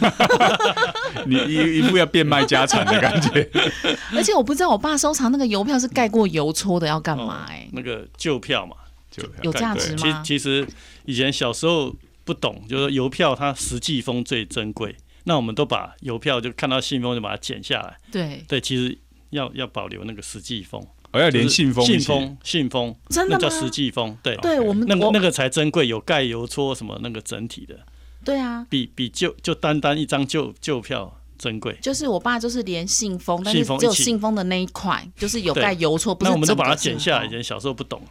[1.28, 3.50] 你一一副要变卖家产的感觉。
[4.16, 7.46] 而且我不知道我爸收藏那个邮票是盖过邮戳的，要干嘛？
[7.50, 8.76] 哎，那个旧票嘛，
[9.10, 10.22] 旧票有价值吗？
[10.24, 10.68] 其其实
[11.06, 17.98] 以前小时候不懂，就是邮票它实际封最珍贵，那我们都把邮票就看到信封就把它剪下来。
[18.12, 18.98] 对对，其实
[19.32, 20.82] 要要保留那个实际封。
[21.14, 27.76] 我要连信封，信封，信封，真的那叫实际封，对，对我们那个那个才珍贵，有盖邮戳什么那个整体的，
[28.24, 31.78] 对啊，比比就就单单一张旧旧票珍贵。
[31.82, 37.26] 就是我爸就是连信封，但是只有信封的那一块，就是有盖邮戳，不是那我们都把它剪下来。
[37.26, 38.02] 以前小时候不懂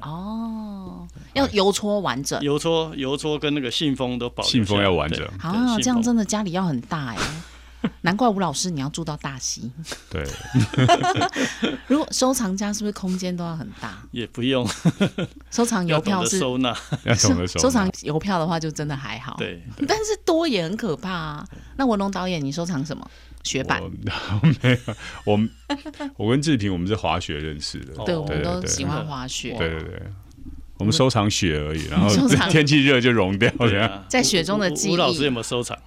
[0.00, 5.24] 哦，要邮戳完整，邮戳邮戳跟那个信封都保，信封要完整。
[5.40, 7.16] 啊，这样真的家里要很大哎。
[8.02, 9.70] 难怪吴老师你要住到大溪。
[10.10, 10.24] 对，
[11.86, 14.02] 如果收藏家是不是空间都要很大？
[14.10, 14.68] 也不用
[15.50, 19.36] 收藏邮票是收纳，要懂得收收藏邮票的话就真的还好。
[19.38, 21.46] 对，但是多也很可怕啊。
[21.76, 23.08] 那文龙导演，你收藏什么？
[23.42, 23.82] 雪板？
[24.62, 24.94] 没有，
[25.26, 25.38] 我
[26.16, 29.54] 我跟志平我们是滑雪认识的，对，我们都喜欢滑雪。
[29.58, 30.02] 对对对。
[30.76, 32.08] 我们收藏雪而已，然后
[32.50, 34.04] 天气热就融掉了。
[34.08, 34.94] 在雪中的记忆。
[34.94, 35.78] 吴老师有没有收藏？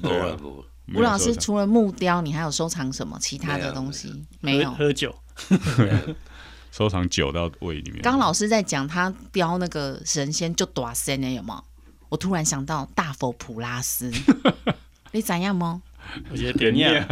[0.00, 0.64] 不不。
[0.94, 4.24] 吴老师除了木雕，你还有收藏什么其他的东西？
[4.40, 4.72] 没有。
[4.72, 5.14] 喝酒。
[6.72, 8.00] 收藏酒到胃里面。
[8.00, 11.62] 刚老师在讲他雕那个神仙就大仙的有吗？
[12.08, 14.10] 我突然想到大佛普拉斯，
[15.12, 15.82] 你怎样吗？
[16.30, 17.06] 我觉得点样。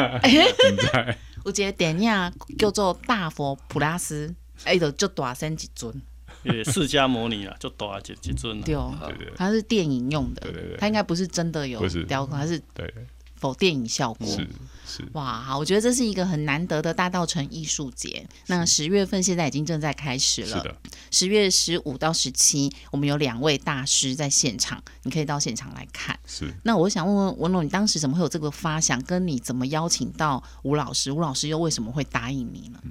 [1.45, 6.03] 我觉得点样叫做大佛普拉斯，哎，就就大仙一尊。
[6.45, 8.63] 也释迦牟尼啊，就大几几尊了。
[8.65, 8.95] 对哦，
[9.37, 10.47] 它是电影用的，
[10.79, 12.93] 它应该不是真的有雕刻，它是对
[13.39, 14.27] 否电影效果？
[14.27, 14.47] 是
[14.87, 15.09] 是。
[15.13, 18.27] 哇，好，我觉得这是一个很难得的大道城艺术节。
[18.49, 20.77] 那十月份现在已经正在开始了，是的。
[21.11, 26.19] 十月十五到十七，我们有两位大师在现场，你可以到现场来看。
[26.27, 26.53] 是。
[26.65, 29.03] 那我想问问文龙，你当时怎么会有这个发想？
[29.05, 31.11] 跟你怎么邀请到吴老师？
[31.11, 32.83] 吴老师又为什么会答应你呢？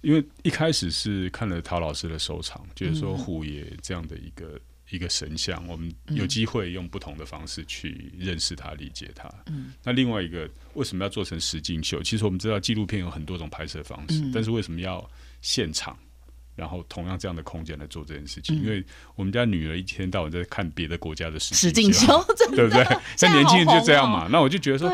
[0.00, 9.28] 因为一开始是看了陶老师的收藏，就是说虎爷这样的一个一个神像，我们有机会用不同的方式去认识它、理解它。
[9.46, 12.02] 嗯，那另外一个为什么要做成实景秀？
[12.02, 15.08] 其实我们知道纪录片有很多种拍摄方式，但是为什么要
[15.42, 15.96] 现场？
[16.56, 18.56] 然后同样这样的空间来做这件事情？
[18.56, 22.06] 因为我们家女儿一天到晚在看别的国家的实景秀，
[22.56, 22.84] 对不对？
[23.16, 24.28] 像年轻人就这样嘛。
[24.30, 24.90] 那我就觉得说。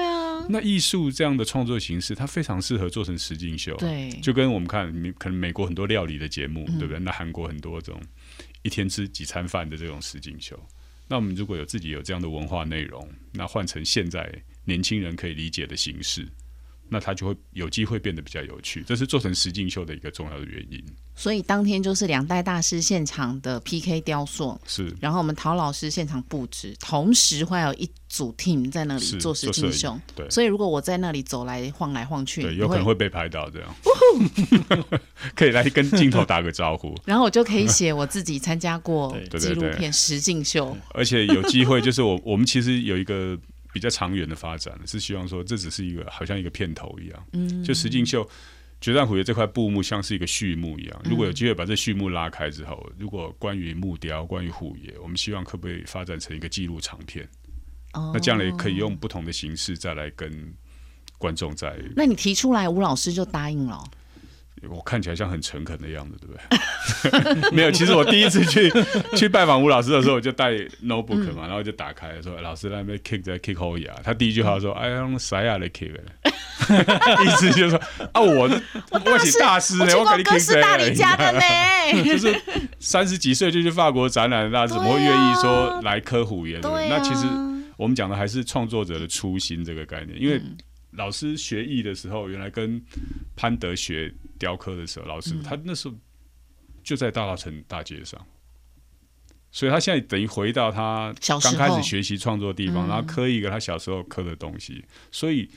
[0.46, 3.74] 那艺术这样的创作形式，它非常适合做成实景秀。
[3.76, 6.98] 对，就跟我们看，可能美国很多料理的节目，对不对？
[6.98, 7.98] 那韩国很多这种
[8.64, 10.58] 一天吃几餐饭的这种实景秀。
[11.06, 16.26] 那我们如果有自己有这样的文化内容，那换成现在年轻人可以理解的形式，
[16.88, 18.84] 那它就会有机会变得比较有趣。
[18.86, 20.82] 这是做成实境秀的一个重要的原因。
[21.16, 24.92] 所以当天就是两代大师现场的 PK 雕塑，是。
[25.00, 29.98] 然后我们陶老师现场布置，同时会有一组 team 在那里做实景秀。
[30.16, 30.28] 对。
[30.28, 33.74] 所以如果我在那里走来晃来晃去，对，有可能会被拍到这样。
[35.34, 36.94] 可以来跟镜头打个招呼。
[37.06, 40.76] 然后我就可以写我自己参加过纪录片实景秀。
[40.90, 43.38] 而且有机会，就是我我们其实有一个
[43.74, 48.24] 比较长远的发展，是希望说这只是一个好像一个片头一样，嗯，就石敬秀。
[48.80, 57.26] 决战虎爷这块布幕像是一个序幕一样，如果有机会把这序幕拉开之后，如果关于木雕、关于虎爷，我们希望可不可以发展成一个记录长片？
[57.94, 60.30] 哦，那这样也可以用不同的形式再来跟
[61.18, 61.76] 观众在。
[61.96, 63.82] 那你提出来，吴老师就答应了。
[64.70, 66.34] 我看起来像很诚恳的样子，对不
[67.42, 67.50] 对？
[67.52, 68.70] 没有，其实我第一次去
[69.16, 70.52] 去拜访吴老师的时候，我就带
[70.84, 75.90] notebook 嘛，然后就打开说：“老师那边 kick 在 kick 后牙。”他第一句话说：“哎呀，啥呀来 kick？”
[76.64, 77.78] 意思就是说
[78.12, 78.48] 啊，我
[79.04, 81.40] 我是大师呢，我给你 kick 大理家的呢。
[82.04, 82.34] 就是
[82.80, 86.58] 三十几岁就去法国展览，那怎么会愿意说来科虎爷？
[86.62, 87.26] 那其实
[87.76, 90.40] 我们讲的还是创作者的初心这个概念，因为。
[90.96, 92.80] 老师学艺的时候，原来跟
[93.36, 95.94] 潘德学雕刻的时候，老师他那时候
[96.82, 98.20] 就在大稻城大街上，
[99.50, 105.48] 所以他现在等于回到他刚开始学习创作的地方，然后刻一个他小时候刻的东西，所以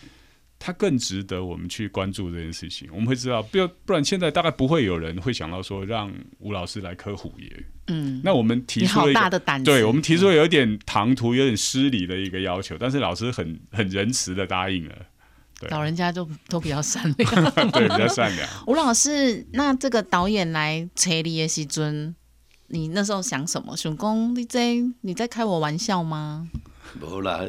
[0.60, 2.89] 他更值得我们去关注这件事情。
[2.91, 7.63] 我们会知道，不要不然现在大概不会有人会想到说让吴老师来刻虎爷。
[7.89, 15.06] 嗯，那我们提出了一个对我们提出了有点唐突、有点失礼的一个要求，但是老师很很仁慈的答应了。
[15.70, 18.48] 老人家就都比较善良， 对，比较善良。
[18.67, 22.15] 吴老师，那这个导演来车你的时尊，
[22.67, 23.76] 你那时候想什么？
[23.76, 26.48] 想讲你在你在开我玩笑吗？
[27.02, 27.43] 无啦，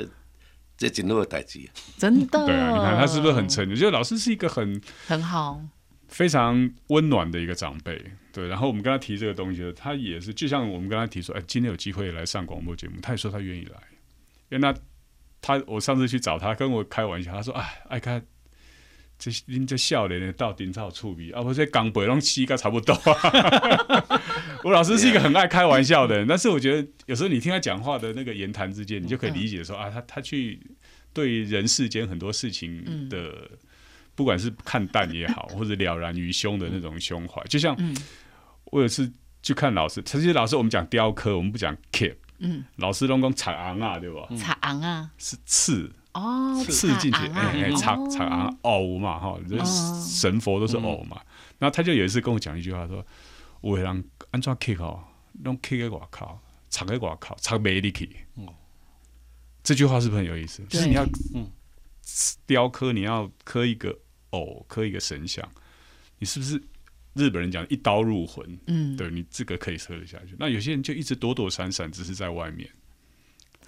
[0.78, 1.68] 这真好的代志。
[1.98, 2.46] 真的。
[2.46, 3.68] 对啊，你看他是不是很诚？
[3.68, 5.60] 我觉得老师是一个很很好、
[6.08, 8.02] 非常温暖的一个长辈。
[8.32, 13.76] 对，然后我们跟他提这个东西，他也是就像我们跟他提说，哎，今天有机会来上广播节目，他也说他愿意来，
[14.48, 14.74] 因为他。
[15.40, 18.24] 他我上次去找他，跟我开玩笑，他说：“哎，爱看
[19.18, 21.40] 这您这笑脸的到顶超触鼻啊！
[21.40, 22.94] 我这港北拢七个差不多。
[24.64, 30.60] ”我老师是一个很爱开玩笑的人，但是我觉得有时候你听他讲话的那个言谈之间，你就可以理解说啊，他他去
[31.12, 33.50] 对人世间很多事情的，
[34.14, 37.76] 不管是看淡也好， 或者了然于胸的那种胸怀，就像
[38.66, 39.10] 我有次
[39.42, 42.14] 去看老师，其实老师我们讲雕刻，我们不讲 keep。
[42.38, 44.36] 嗯，老师拢讲插昂啊，对不？
[44.36, 45.92] 插昂啊，是刺。
[46.14, 49.38] 哦，刺进去，哎，插插昂偶嘛，哈，
[50.04, 51.20] 神佛都是偶嘛。
[51.58, 53.04] 然后他就有一次跟我讲一句话，说
[53.62, 55.04] ：“有的人安怎 kick 哦，
[55.44, 58.52] 拢 kick 在外口，插在外口，插没力气。”哦，
[59.62, 60.62] 这句话是不是很有意思？
[60.68, 61.48] 就是你要嗯，
[62.46, 63.96] 雕刻，你要刻一个
[64.30, 65.46] 偶，刻一个神像，
[66.18, 66.60] 你是不是
[67.18, 68.58] 日本人讲一刀入魂？
[68.66, 70.34] 嗯，对你这个可以喝得下去。
[70.38, 72.68] 那有些人就一直躲躲闪闪，只是在外面。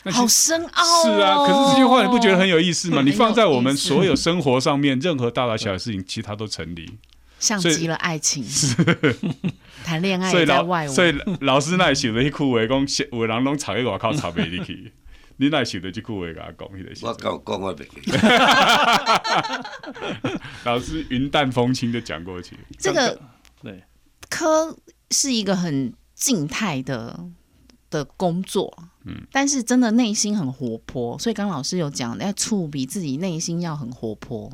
[0.04, 1.04] 好深奥。
[1.04, 3.02] 是啊，可是这句话你不觉得很有意思吗？
[3.02, 6.98] 你放在我们所有生活上面，任何大大小小的事情，其他都成立。
[7.38, 8.44] 像极了爱情，
[9.82, 14.92] 谈恋爱在外，所以老师那想的一句话讲，有人拢插喺外口插袂入去，
[15.38, 16.68] 你那想的这句话甲我讲，
[17.02, 18.12] 我讲讲我袂记。
[20.64, 23.18] 老师云淡风轻的讲过去，这个
[23.62, 23.82] 对
[24.28, 24.76] 科
[25.10, 27.28] 是一个很静态的
[27.90, 28.72] 的工作，
[29.04, 34.50] 嗯，但是真的内心很活泼，所以刚老师有讲要触比自己内心要很活泼。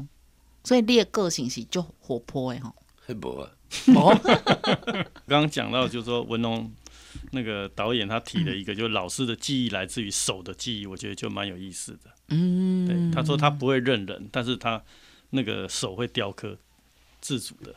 [0.65, 2.75] 所以列个性是就活泼哎哈，
[3.09, 3.49] 无啊，
[5.29, 6.73] 刚刚讲到就是说文龙
[7.31, 12.11] 那个导演他提了一个，就是老师的记忆来自于手的记忆，我觉得就蛮有意思的。
[12.31, 14.83] 嗯，对，他说他不会认人，但是他
[15.31, 16.59] 那个手会雕刻，
[17.21, 17.73] 自主的。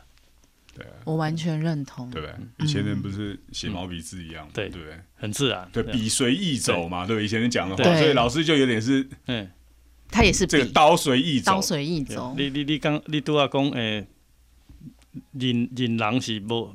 [0.74, 2.10] 对啊，我完全认同。
[2.10, 2.34] 对不对？
[2.64, 4.98] 以前人不是写毛笔字一样，对对不对？
[5.16, 7.24] 很自然，对，笔随意走嘛，对不对？
[7.24, 9.50] 以前人讲的话，所以老师就有点是嗯。
[10.12, 12.34] 他也是这个刀随意走，刀随意走。
[12.36, 14.04] 你你你讲，你拄啊讲诶，
[15.32, 16.74] 人人人是无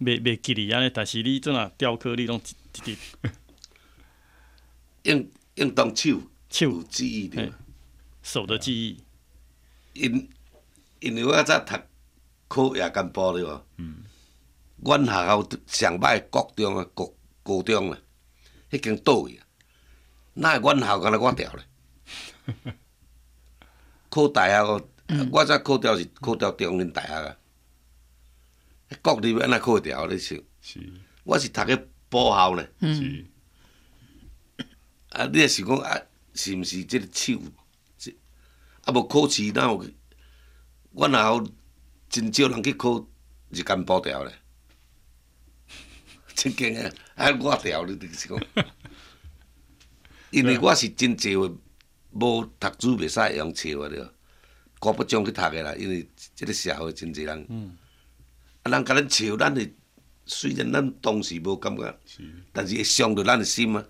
[0.00, 2.96] 未未记哩安尼，但是你怎啊雕刻，你拢一直
[5.04, 6.20] 用用动手
[6.50, 7.50] 手记忆的
[8.22, 8.98] 手的记忆。
[9.94, 10.28] 因
[11.00, 11.74] 因为我早读
[12.48, 13.62] 考夜间部对无？
[13.76, 14.04] 嗯。
[14.82, 17.98] 阮学校上歹国中啊，高高中啊，
[18.70, 19.46] 迄间倒去啊，
[20.34, 21.64] 那阮校敢若我调咧？
[24.08, 24.82] 考大学哦，
[25.32, 27.36] 我则考调是考调中原大学啊。
[29.02, 30.16] 国立安那考调咧？
[30.16, 30.42] 是，
[31.24, 31.76] 我是读个
[32.08, 32.70] 补校咧。
[32.80, 33.26] 是。
[35.10, 36.00] 啊，你也是讲啊，
[36.34, 37.38] 是毋是即个手？
[38.84, 39.84] 啊，无考试哪有？
[40.92, 41.46] 阮学校
[42.08, 43.06] 真少人去考
[43.50, 44.34] 日间补调咧。
[46.34, 46.90] 真惊啊！
[47.16, 48.40] 啊，我调你就是讲，
[50.30, 51.50] 因为我是真济话。
[52.10, 53.88] 无读书袂使用笑啊！
[53.90, 54.14] 着，
[54.80, 57.38] 国不中去读的啦，因为即个社会真济人，
[58.62, 59.74] 啊，人甲咱笑，咱会
[60.24, 61.98] 虽然咱当时无感觉，
[62.50, 63.86] 但是会伤着咱的心啊。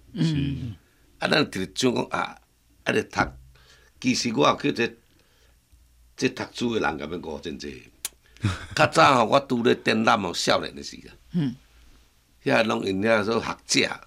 [1.20, 2.36] 啊，咱直想讲啊，
[2.82, 3.20] 啊，咧读，
[4.00, 4.92] 其实我去这
[6.16, 7.84] 这读书的人，甲要讲真济。
[8.74, 11.11] 较早吼，我拄咧展览哦，少年的时啊，
[12.45, 14.01] 遐拢因遐说学者，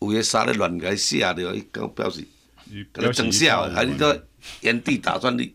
[0.00, 2.26] 有诶衫咧乱甲伊写着，伊讲表示。
[2.94, 4.16] 甲你装笑，还你都
[4.60, 5.52] 原地打转你，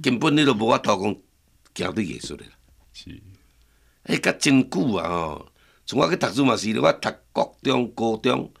[0.00, 1.02] 根本你都无法度
[1.74, 2.44] 讲行对艺术的。
[2.92, 3.10] 是，
[4.04, 5.52] 迄甲真久啊吼！
[5.84, 8.52] 从我去读书嘛是，我读高中、高中，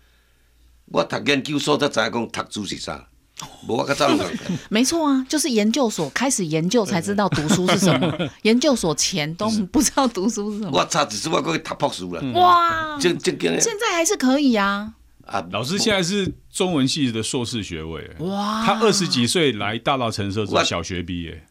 [0.86, 3.07] 我读研究所才知影讲读书是啥。
[4.68, 8.12] 没错啊，就是研究所开始研究才知道读书是什么。
[8.42, 10.70] 研究所前都不知道读书是什么。
[10.72, 12.20] 我差只是我过去读博士了。
[12.32, 12.98] 哇！
[12.98, 14.94] 正正经现在还是可以啊。
[15.26, 18.10] 啊，老师现在是中文系的硕士学位。
[18.20, 18.64] 哇！
[18.66, 21.46] 他二十几岁来大稻城时候是小学毕业，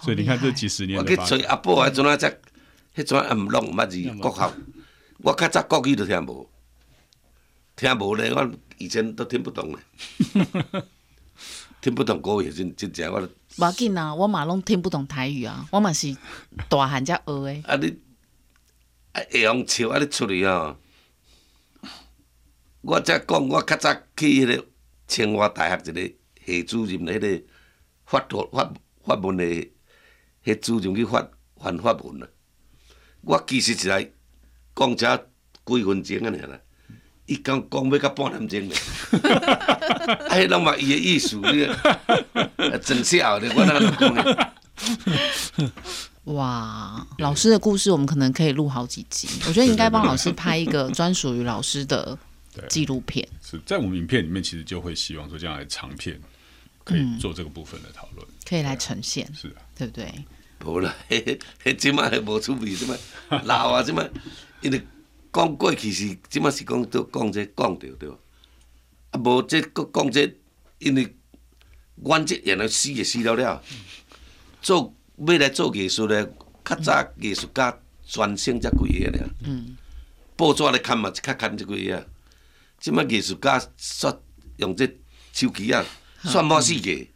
[0.00, 0.98] 所以你看这几十年。
[0.98, 2.30] 我去找阿伯，迄阵啊，才
[2.96, 4.52] 迄阵啊，毋弄毋捌字国校。
[5.18, 6.48] 我较早国语都听无，
[7.74, 9.78] 听无咧，我以前都听不懂嘞。
[11.82, 13.20] 听不懂国语真真正我。
[13.20, 13.30] 无
[13.62, 16.16] 要紧啊，我嘛拢听不懂台语啊，我嘛是
[16.68, 17.68] 大汉才学的。
[17.68, 17.98] 啊你
[19.12, 20.76] 啊会用笑啊你出去啊！
[22.82, 24.66] 我才讲，我较早去迄个
[25.06, 26.14] 清华大学一个
[26.44, 27.42] 系主任，迄个
[28.04, 28.20] 发
[28.52, 28.72] 发
[29.04, 29.44] 发文的
[30.44, 31.20] 迄主任去发
[31.56, 32.28] 发发文啊。
[33.22, 34.10] 我其实是来
[34.74, 35.16] 讲遮
[35.64, 36.60] 几分钟啊尔啦，
[37.26, 38.78] 伊讲讲要到半点钟咧。
[40.28, 41.68] 啊，迄拢嘛伊的意思，你
[42.82, 45.72] 真笑的，我哪能讲呢？
[46.24, 49.28] 哇，老师的故事，我们可能可以录好几集。
[49.46, 52.18] 我觉得应该帮老师拍一个专属于老师的。
[52.70, 56.18] 纪录片是在我们影片里面，其实就会希望说这样的长片
[56.84, 60.10] 可以做这个部分的讨论，可以来呈现，是啊，对不对？
[60.64, 62.96] 无啦，迄迄即马还无趣味，即马
[63.42, 64.02] 老啊，即马
[64.62, 64.80] 因为
[65.36, 68.08] 讲过去是即马是讲都讲这讲着对。
[68.08, 68.16] 吧？
[69.10, 70.34] 啊，无这搁讲这，
[70.78, 71.14] 因为
[72.02, 73.62] 阮这原来死也死了了，
[74.62, 76.26] 做要来做艺术咧，
[76.64, 79.76] 较早艺术家专升才几个尔，嗯，
[80.36, 82.06] 报纸咧看嘛，较看这几个。
[82.78, 84.18] 即摆艺术家煞
[84.56, 84.86] 用这
[85.32, 85.84] 手机啊，
[86.24, 87.06] 算无四个，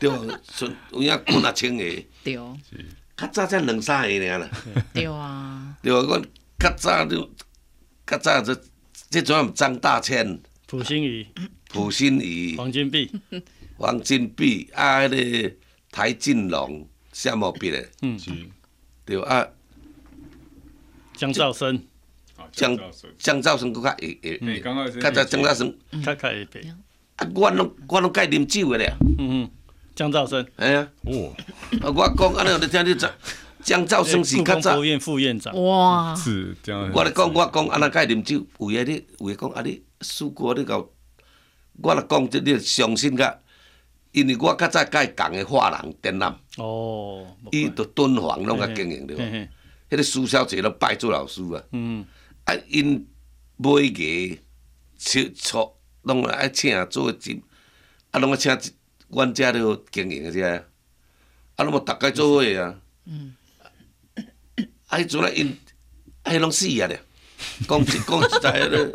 [0.00, 0.10] 对，
[0.42, 1.84] 算有影几若千个，
[2.24, 2.34] 对，
[3.16, 4.50] 较早才两三个尔啦，
[4.92, 6.22] 对啊，对啊，我
[6.58, 7.30] 较早就
[8.06, 8.60] 较早这
[9.10, 11.26] 这阵张大千、普心怡、
[11.68, 13.10] 普心怡、黄金碧，
[13.78, 14.70] 黄金碧。
[14.74, 15.08] 啊，迄
[15.48, 15.56] 个
[15.90, 18.30] 台进龙、夏茂碧的，嗯，是。
[19.04, 19.46] 对啊，
[21.14, 21.76] 江兆生，
[22.36, 22.76] 啊，江
[23.18, 23.72] 江兆生。
[23.72, 24.60] 佫较会会，
[25.00, 26.60] 较早江兆生，开开一杯，
[27.16, 29.50] 啊，我拢我拢介啉酒的咧，嗯嗯，
[29.94, 31.32] 江兆生，哎呀，哦，
[31.80, 33.10] 啊，我讲安尼，我听你讲，
[33.66, 34.80] 江兆生是较早。
[35.00, 36.88] 副院长，哇，是这样。
[36.94, 40.88] 我咧讲，我讲安那该啉酒，有诶你有诶讲啊你输过你搞，
[41.82, 43.36] 我咧讲即你相信甲，
[44.12, 49.16] 因为我较早甲伊共诶画廊展览，哦，伊都敦煌拢甲经营着。
[49.16, 49.50] 嘿嘿，
[49.90, 52.06] 迄个苏小姐都拜做老师啊，嗯，
[52.44, 53.04] 啊因
[53.56, 54.38] 每个、
[54.96, 57.42] 出出拢爱请做一，
[58.12, 58.58] 啊拢爱请一
[59.08, 60.64] 阮遮了经营遮，
[61.56, 62.78] 啊拢无逐家做伙啊。
[63.06, 63.34] 嗯。
[64.86, 65.56] 啊，迄阵啊因，
[66.22, 67.00] 啊迄拢死啊咧，
[67.68, 68.92] 讲实讲实在的，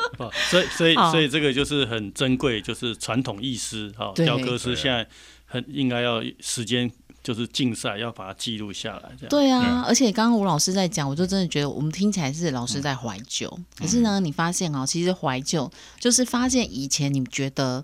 [0.49, 5.07] 所以所以所以这个就是很珍贵，就是传统艺师哈，雕刻师现在
[5.45, 6.89] 很应该要时间
[7.23, 9.29] 就是竞赛，要把它记录下来，这样。
[9.29, 17.83] 对啊，而且刚刚吴老师在讲，我就真的觉得我们听起来是老师在怀旧，可是呢，你发现哦，其实怀旧就是发现以前你觉得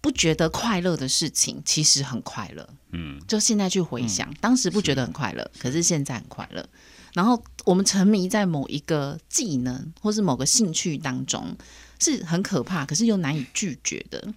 [0.00, 2.68] 不觉得快乐的事情，其实很快乐。
[2.92, 6.66] 嗯，就现在去回想，当时不觉得很快乐，可是现在很快乐。
[7.14, 11.56] 然后我们沉迷在某一个技能或是某个兴趣当中，
[11.98, 14.32] 是很可怕，可是又难以拒绝的。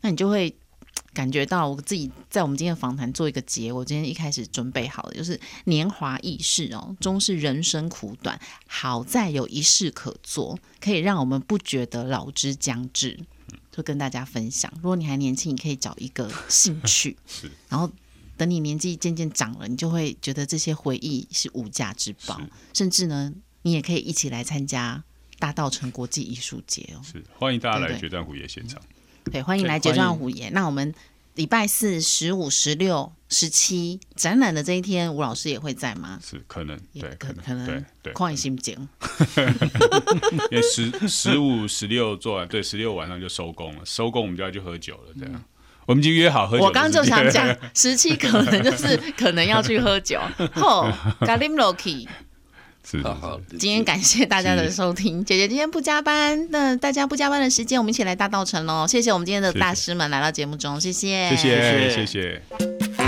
[0.00, 0.54] 那你就会
[1.12, 3.72] 感觉到我自己在我们今天的访谈做一个结。
[3.72, 13.20] 我今天一开始准备好的就是年华易逝哦，终是人生苦短，好在有一事可做，可以让我们不觉得老之将至。
[13.76, 17.90] 就跟大家分享，如果你还年轻，你可以找一个兴 趣，是然后
[18.36, 22.40] 等你年纪渐渐长了，你就会觉得这些回忆是无价之宝，
[22.72, 25.02] 甚至呢，你也可以一起来参加
[25.40, 27.02] 大道城国际艺术节哦。
[27.02, 28.80] 是欢迎大家来决战虎爷现场。
[29.24, 30.48] 对，欢迎来决战虎爷。
[30.50, 30.94] 那我们
[31.34, 36.18] 礼拜四、十五、十六、十七展览的这一天，吴老师也会在吗？
[36.24, 38.88] 是可能，也对，可可能，对能对，看心情。
[40.52, 45.44] 因为十十五、十六做完，对，十六晚上就收工了，收工我们就要去喝酒了，这样。
[45.86, 50.20] 我们已经约好喝酒我刚刚就想讲，十七可能就是可能要去喝酒。
[50.54, 50.88] 吼
[51.20, 52.08] g a l i m Loki。
[52.84, 58.86] 是是好今天感谢大家的收听，姐姐今天不加班，那大家不加班的时间，我们一起来大道城喽！
[58.86, 62.06] 谢谢我们今天的大师们来到节目中，谢谢，谢谢谢谢。
[62.06, 63.03] 谢谢。